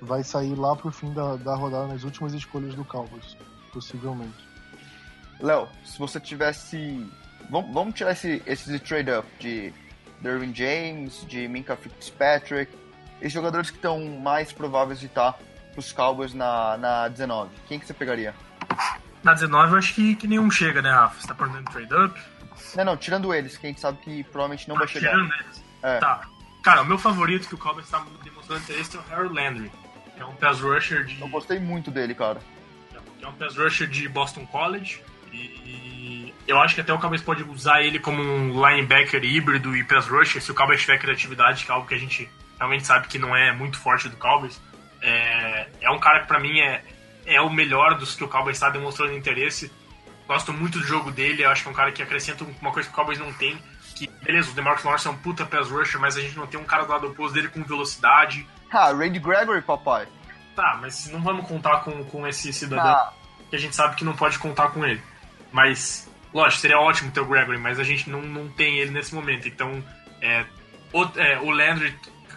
[0.00, 3.36] vai sair lá pro fim da, da rodada, nas últimas escolhas do Cowboys,
[3.72, 4.46] possivelmente.
[5.40, 7.06] Léo, se você tivesse.
[7.50, 9.72] Vamos, vamos tirar esse, esse trade-up de
[10.20, 12.72] Derwin James, de Minka Fitzpatrick,
[13.20, 15.38] esses jogadores que estão mais prováveis de estar
[15.76, 17.50] os Cowboys na, na 19.
[17.68, 18.34] Quem que você pegaria?
[19.22, 21.20] Na 19 eu acho que, que nenhum chega, né, Rafa?
[21.20, 22.20] Você tá perguntando trade-up?
[22.74, 25.10] Não, não, tirando eles, que a gente sabe que provavelmente não ah, vai chegar.
[25.10, 25.64] Tirando eles.
[25.82, 25.98] É.
[25.98, 26.22] Tá.
[26.62, 29.72] Cara, o meu favorito que o Cowboys está demonstrando interesse é o Harold Landry,
[30.14, 31.20] que é um pass rusher de...
[31.20, 32.40] Eu gostei muito dele, cara.
[33.22, 35.02] É um pass rusher de Boston College.
[35.32, 39.84] E eu acho que até o Cowboys pode usar ele como um linebacker híbrido e
[39.84, 43.08] pass rusher, se o Cowboys tiver criatividade, que é algo que a gente realmente sabe
[43.08, 44.60] que não é muito forte do Cowboys.
[45.00, 46.82] É, é um cara que para mim é,
[47.24, 49.70] é o melhor dos que o Cowboys está demonstrando interesse.
[50.26, 52.92] Gosto muito do jogo dele, acho que é um cara que acrescenta uma coisa que
[52.92, 53.56] o Cowboys não tem.
[53.94, 56.58] Que, beleza, o DeMarcus Lawrence é um puta pass rusher, mas a gente não tem
[56.58, 58.46] um cara do lado oposto dele com velocidade.
[58.70, 60.06] Ah, Randy Gregory, papai.
[60.54, 63.12] Tá, mas não vamos contar com, com esse cidadão ah.
[63.48, 65.00] que a gente sabe que não pode contar com ele.
[65.52, 69.14] Mas, lógico, seria ótimo ter o Gregory, mas a gente não, não tem ele nesse
[69.14, 69.46] momento.
[69.46, 69.82] Então,
[70.20, 70.44] é,
[70.92, 71.94] o, é, o Landry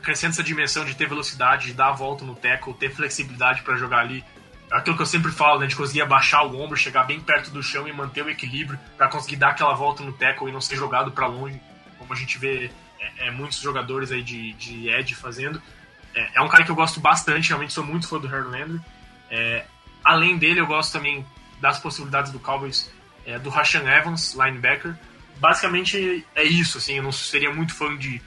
[0.09, 3.75] crescendo essa dimensão de ter velocidade, de dar a volta no tackle, ter flexibilidade para
[3.75, 4.25] jogar ali.
[4.71, 7.61] Aquilo que eu sempre falo, né, de conseguir abaixar o ombro, chegar bem perto do
[7.61, 10.77] chão e manter o equilíbrio para conseguir dar aquela volta no tackle e não ser
[10.77, 11.61] jogado para longe,
[11.99, 15.61] como a gente vê é, é, muitos jogadores aí de, de edge fazendo.
[16.15, 18.81] É, é, um cara que eu gosto bastante, realmente sou muito fã do Harold Landry.
[19.29, 19.65] É,
[20.03, 21.23] além dele, eu gosto também
[21.61, 22.91] das possibilidades do Cowboys,
[23.27, 24.95] é, do Rashan Evans, linebacker.
[25.37, 28.19] Basicamente é isso, assim, eu não seria muito fã de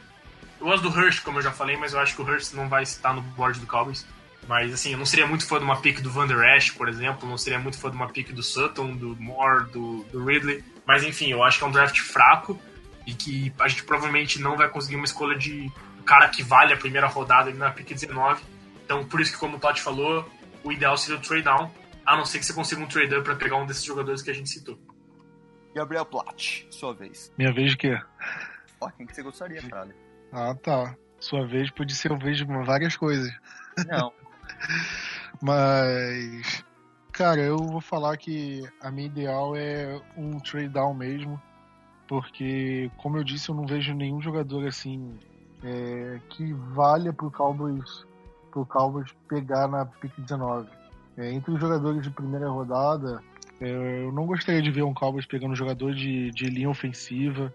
[0.62, 2.68] eu gosto do Hurst, como eu já falei, mas eu acho que o Hurst não
[2.68, 4.06] vai estar no board do Cowboys.
[4.46, 6.88] Mas, assim, eu não seria muito fã de uma pick do Van Der Esch, por
[6.88, 7.28] exemplo.
[7.28, 10.64] Não seria muito fã de uma pick do Sutton, do Moore, do, do Ridley.
[10.86, 12.58] Mas, enfim, eu acho que é um draft fraco
[13.06, 15.70] e que a gente provavelmente não vai conseguir uma escolha de
[16.04, 18.42] cara que vale a primeira rodada na pick 19.
[18.84, 20.28] Então, por isso que, como o Todd falou,
[20.62, 21.70] o ideal seria o trade down,
[22.06, 24.30] a não ser que você consiga um trade up para pegar um desses jogadores que
[24.30, 24.78] a gente citou.
[25.74, 27.32] Gabriel Platt, sua vez.
[27.36, 28.00] Minha vez de quê?
[28.80, 29.94] Ó, quem que você gostaria, cara?
[30.32, 30.96] Ah, tá.
[31.20, 33.32] Sua vez pode ser eu vejo várias coisas.
[33.86, 34.12] Não.
[35.40, 36.64] Mas.
[37.12, 41.40] Cara, eu vou falar que a minha ideal é um trade down mesmo.
[42.08, 45.18] Porque, como eu disse, eu não vejo nenhum jogador assim
[45.62, 48.04] é, que valha pro Cowboys,
[48.50, 50.68] pro Cowboys pegar na pick 19.
[51.16, 53.22] É, entre os jogadores de primeira rodada,
[53.60, 57.54] é, eu não gostaria de ver um Cowboys pegando um jogador de, de linha ofensiva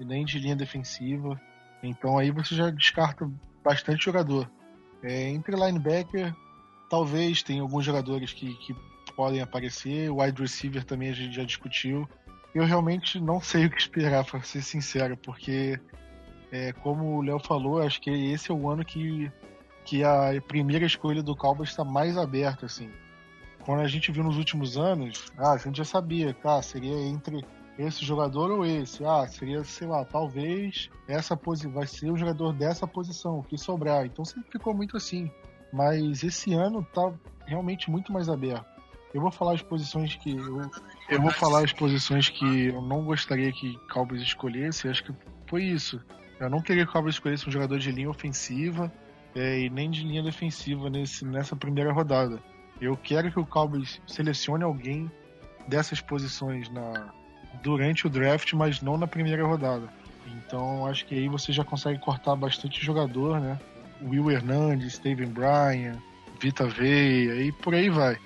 [0.00, 1.40] e nem de linha defensiva.
[1.82, 3.30] Então aí você já descarta
[3.62, 4.50] bastante jogador.
[5.02, 6.34] É, entre linebacker,
[6.88, 8.74] talvez tem alguns jogadores que, que
[9.14, 10.10] podem aparecer.
[10.10, 12.08] O wide receiver também a gente já discutiu.
[12.54, 15.78] eu realmente não sei o que esperar, para ser sincero, porque,
[16.50, 19.30] é, como o Léo falou, acho que esse é o ano que,
[19.84, 22.90] que a primeira escolha do Cowboys está mais aberta, assim.
[23.64, 27.44] Quando a gente viu nos últimos anos, ah, a gente já sabia, tá, seria entre
[27.78, 29.04] esse jogador ou esse.
[29.04, 34.06] Ah, seria, sei lá, talvez essa posição vai ser o jogador dessa posição que sobrar.
[34.06, 35.30] Então sempre ficou muito assim.
[35.72, 37.12] Mas esse ano tá
[37.46, 38.66] realmente muito mais aberto.
[39.12, 40.70] Eu vou falar as posições que eu,
[41.08, 44.88] eu vou falar as posições que eu não gostaria que Cowboys escolhesse.
[44.88, 45.14] Acho que
[45.46, 46.00] foi isso.
[46.38, 48.92] Eu não queria que o escolhesse um jogador de linha ofensiva
[49.34, 52.42] é, e nem de linha defensiva nesse, nessa primeira rodada.
[52.80, 55.10] Eu quero que o Cowboys selecione alguém
[55.66, 57.12] dessas posições na,
[57.62, 59.88] durante o draft, mas não na primeira rodada.
[60.26, 63.58] Então acho que aí você já consegue cortar bastante jogador, né?
[64.02, 65.96] Will Hernandes, Steven Bryan,
[66.40, 68.18] Vita Veia e por aí vai.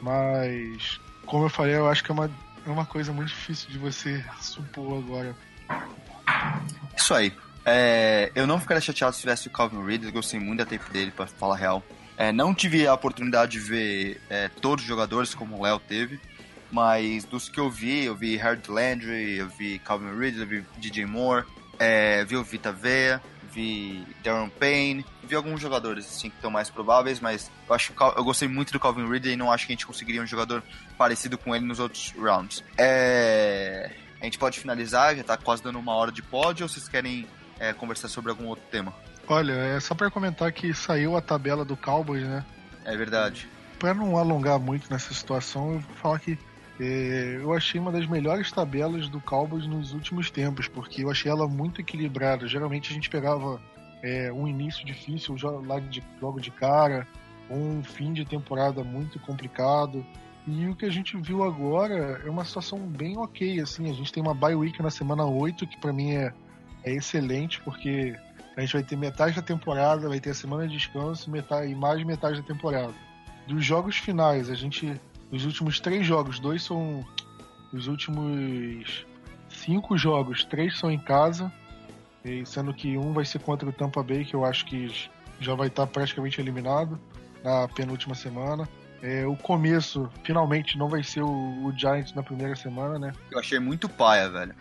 [0.00, 2.30] Mas, como eu falei, eu acho que é uma,
[2.66, 5.34] é uma coisa muito difícil de você supor agora.
[6.96, 7.32] Isso aí.
[7.64, 11.10] É, eu não ficaria chateado se tivesse o Calvin Ridley, gostei muito da tape dele,
[11.10, 11.82] para falar real.
[12.16, 16.20] É, não tive a oportunidade de ver é, todos os jogadores como o Léo teve,
[16.70, 20.66] mas dos que eu vi, eu vi Harold Landry, eu vi Calvin Ridley, eu vi
[20.78, 21.44] DJ Moore,
[21.78, 23.20] é, vi o Vita Vea,
[23.52, 28.24] vi Darren Payne, vi alguns jogadores assim que estão mais prováveis, mas eu acho eu
[28.24, 30.62] gostei muito do Calvin Ridley e não acho que a gente conseguiria um jogador
[30.98, 32.62] parecido com ele nos outros rounds.
[32.76, 33.90] É...
[34.20, 37.26] A gente pode finalizar, já tá quase dando uma hora de pod, ou vocês querem
[37.58, 38.92] é, conversar sobre algum outro tema?
[39.28, 42.44] Olha, é só para comentar que saiu a tabela do Cowboys, né?
[42.84, 43.48] É verdade.
[43.78, 46.38] Para não alongar muito nessa situação, eu vou falar que
[46.78, 51.48] eu achei uma das melhores tabelas do Cowboys nos últimos tempos, porque eu achei ela
[51.48, 52.46] muito equilibrada.
[52.46, 53.60] Geralmente a gente pegava
[54.02, 55.36] é, um início difícil
[56.20, 57.06] logo de cara,
[57.50, 60.04] um fim de temporada muito complicado.
[60.46, 63.90] E o que a gente viu agora é uma situação bem ok, assim.
[63.90, 66.32] A gente tem uma bye week na semana 8, que para mim é,
[66.84, 68.14] é excelente, porque
[68.56, 71.74] a gente vai ter metade da temporada, vai ter a semana de descanso metade, e
[71.74, 72.94] mais metade da temporada.
[73.46, 75.00] Dos jogos finais, a gente
[75.36, 77.04] os últimos três jogos, dois são.
[77.72, 79.06] Os últimos
[79.48, 81.52] cinco jogos, três são em casa.
[82.44, 84.92] Sendo que um vai ser contra o Tampa Bay, que eu acho que
[85.38, 86.98] já vai estar praticamente eliminado
[87.44, 88.68] na penúltima semana.
[89.00, 93.12] É, o começo, finalmente, não vai ser o, o Giants na primeira semana, né?
[93.30, 94.54] Eu achei muito paia, velho.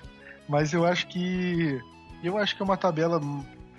[0.47, 1.81] Mas eu acho que.
[2.23, 3.19] Eu acho que é uma tabela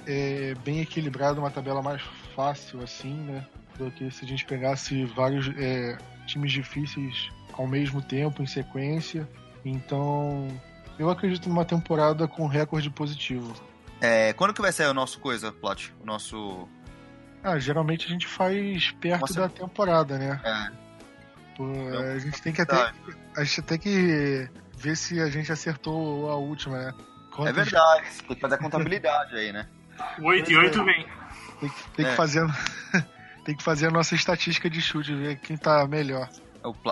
[0.07, 2.03] é, bem equilibrada, uma tabela mais
[2.35, 3.47] fácil, assim, né?
[3.79, 5.49] Do que se a gente pegasse vários.
[5.57, 5.97] É,
[6.27, 9.29] times difíceis ao mesmo tempo, em sequência.
[9.65, 10.49] Então,
[10.99, 13.55] eu acredito numa temporada com recorde positivo.
[14.01, 15.95] É, quando que vai sair o nosso coisa, Plot?
[16.03, 16.69] O nosso.
[17.43, 19.41] Ah, geralmente a gente faz perto Nossa.
[19.43, 20.41] da temporada, né?
[20.45, 20.87] É.
[21.57, 21.65] Pô,
[22.13, 22.93] a gente tem que até.
[23.37, 26.95] A gente tem que ver se a gente acertou a última, né?
[27.35, 27.51] Quantos...
[27.51, 29.67] É verdade, tem que fazer a contabilidade aí, né?
[30.21, 31.07] 8 e 8 vem.
[31.61, 32.11] Tem, tem é.
[32.11, 32.47] que fazer.
[33.47, 36.29] Tem que fazer a nossa estatística de chute, ver quem tá melhor.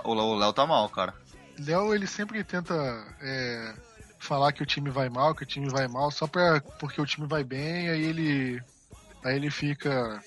[0.05, 1.13] O Léo tá mal, cara.
[1.59, 2.73] Léo, ele sempre tenta
[3.21, 3.75] é,
[4.21, 7.07] falar que o time vai mal, que o time vai mal, só pra, porque o
[7.07, 8.63] time vai bem, aí ele.
[9.25, 10.23] Aí ele fica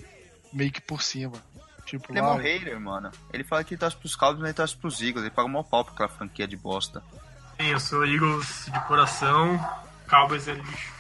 [0.52, 1.42] meio que por cima.
[1.86, 3.10] Tipo, ele lá, é um hater, mano.
[3.32, 5.24] Ele fala que torce pros Cowboys, mas ele torce pros Eagles.
[5.24, 7.02] Ele paga mal pau pra aquela franquia de bosta.
[7.58, 9.58] Sim, eu sou Eagles de coração.
[10.10, 10.98] Cowboys é lixo.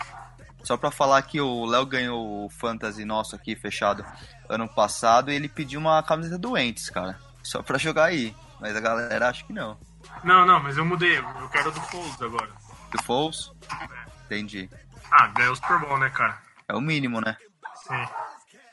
[0.63, 4.05] Só pra falar que o Léo ganhou o Fantasy nosso aqui, fechado,
[4.49, 7.17] ano passado, e ele pediu uma camiseta doentes, cara.
[7.43, 8.35] Só pra jogar aí.
[8.59, 9.77] Mas a galera acha que não.
[10.23, 11.17] Não, não, mas eu mudei.
[11.17, 12.49] Eu quero do Foles agora.
[12.91, 13.51] Do Foles?
[13.71, 13.87] É.
[14.25, 14.69] Entendi.
[15.11, 16.37] Ah, ganhou o Super Bowl, né, cara?
[16.67, 17.37] É o mínimo, né?
[17.75, 18.07] Sim.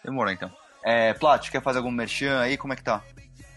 [0.05, 0.51] Demorou, então.
[0.83, 2.57] É, Plat, quer fazer algum merchan aí?
[2.57, 3.03] Como é que tá?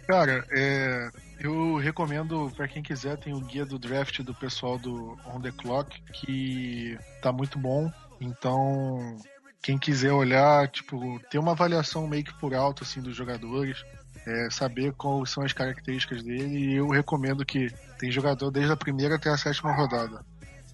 [0.07, 1.09] Cara, é,
[1.39, 5.51] eu recomendo para quem quiser, tem o guia do draft do pessoal do On The
[5.51, 7.91] Clock, que tá muito bom.
[8.21, 9.17] Então,
[9.61, 13.83] quem quiser olhar, tipo, ter uma avaliação meio que por alto, assim, dos jogadores,
[14.25, 18.77] é, saber quais são as características dele, e eu recomendo que tem jogador desde a
[18.77, 20.25] primeira até a sétima rodada.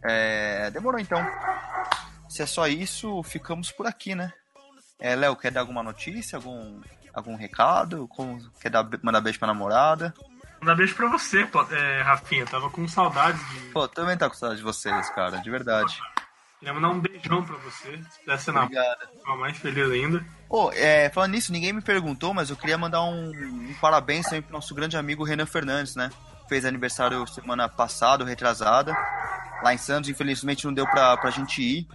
[0.04, 1.26] É, demorou então.
[2.28, 4.34] Se é só isso, ficamos por aqui, né?
[5.00, 6.82] É, Léo, quer dar alguma notícia, algum,
[7.14, 8.08] algum recado?
[8.10, 10.14] Como, quer dar, mandar beijo pra namorada?
[10.60, 12.46] Mandar beijo pra você, é, Rafinha.
[12.46, 13.60] Tava com saudades de.
[13.72, 16.00] Pô, também tá com saudade de vocês, cara, de verdade.
[16.64, 18.02] Queria mandar um beijão pra você.
[18.10, 20.26] Se pudesse ser na Ficar mais feliz ainda.
[20.48, 24.42] Pô, é, falando nisso, ninguém me perguntou, mas eu queria mandar um, um parabéns também
[24.42, 26.10] pro nosso grande amigo Renan Fernandes, né?
[26.48, 28.96] Fez aniversário semana passada, retrasada.
[29.62, 31.88] Lá em Santos, infelizmente não deu pra, pra gente ir.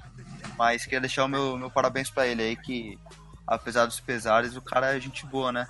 [0.58, 2.98] Mas queria deixar o meu, meu parabéns pra ele aí, que
[3.46, 5.66] apesar dos pesares, o cara é gente boa, né?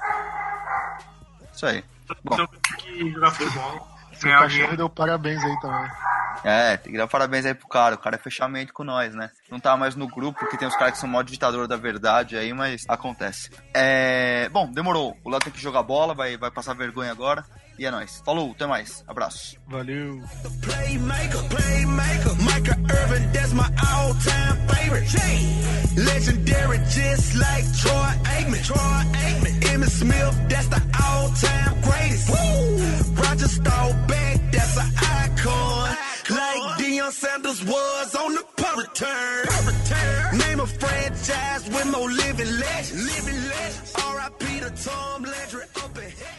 [1.54, 1.84] Isso aí.
[2.24, 2.34] Bom.
[2.34, 3.88] Então, que jogar futebol.
[4.14, 5.88] Seu cachorro deu parabéns aí também.
[6.44, 7.94] É, tem que dar parabéns aí pro cara.
[7.94, 9.30] O cara é fechamento com nós, né?
[9.50, 12.36] Não tá mais no grupo, porque tem os caras que são mó ditador da verdade
[12.36, 13.50] aí, mas acontece.
[13.74, 14.48] É.
[14.50, 15.16] Bom, demorou.
[15.24, 17.44] O Léo tem que jogar bola, vai, vai passar vergonha agora.
[17.78, 18.20] E é nóis.
[18.24, 19.04] Falou, até mais.
[19.06, 19.56] Abraço.
[19.68, 20.20] Valeu.
[20.62, 25.14] Playmaker, playmaker, Micah Irvin, that's my all-time favorite.
[25.96, 28.62] Legendary, just like Troy Aikman.
[28.64, 29.60] Troy Aikman.
[29.72, 32.28] Emmitt Smith, that's the all-time greatest.
[32.30, 33.22] Woo!
[33.22, 35.87] Roger Staubach, that's an icon.
[37.08, 40.38] Deion Sanders was on the power turn.
[40.38, 43.16] Name a franchise with more living legends.
[43.16, 43.94] Living legends.
[43.96, 44.60] R.I.P.
[44.60, 46.37] to Tom Landry up ahead.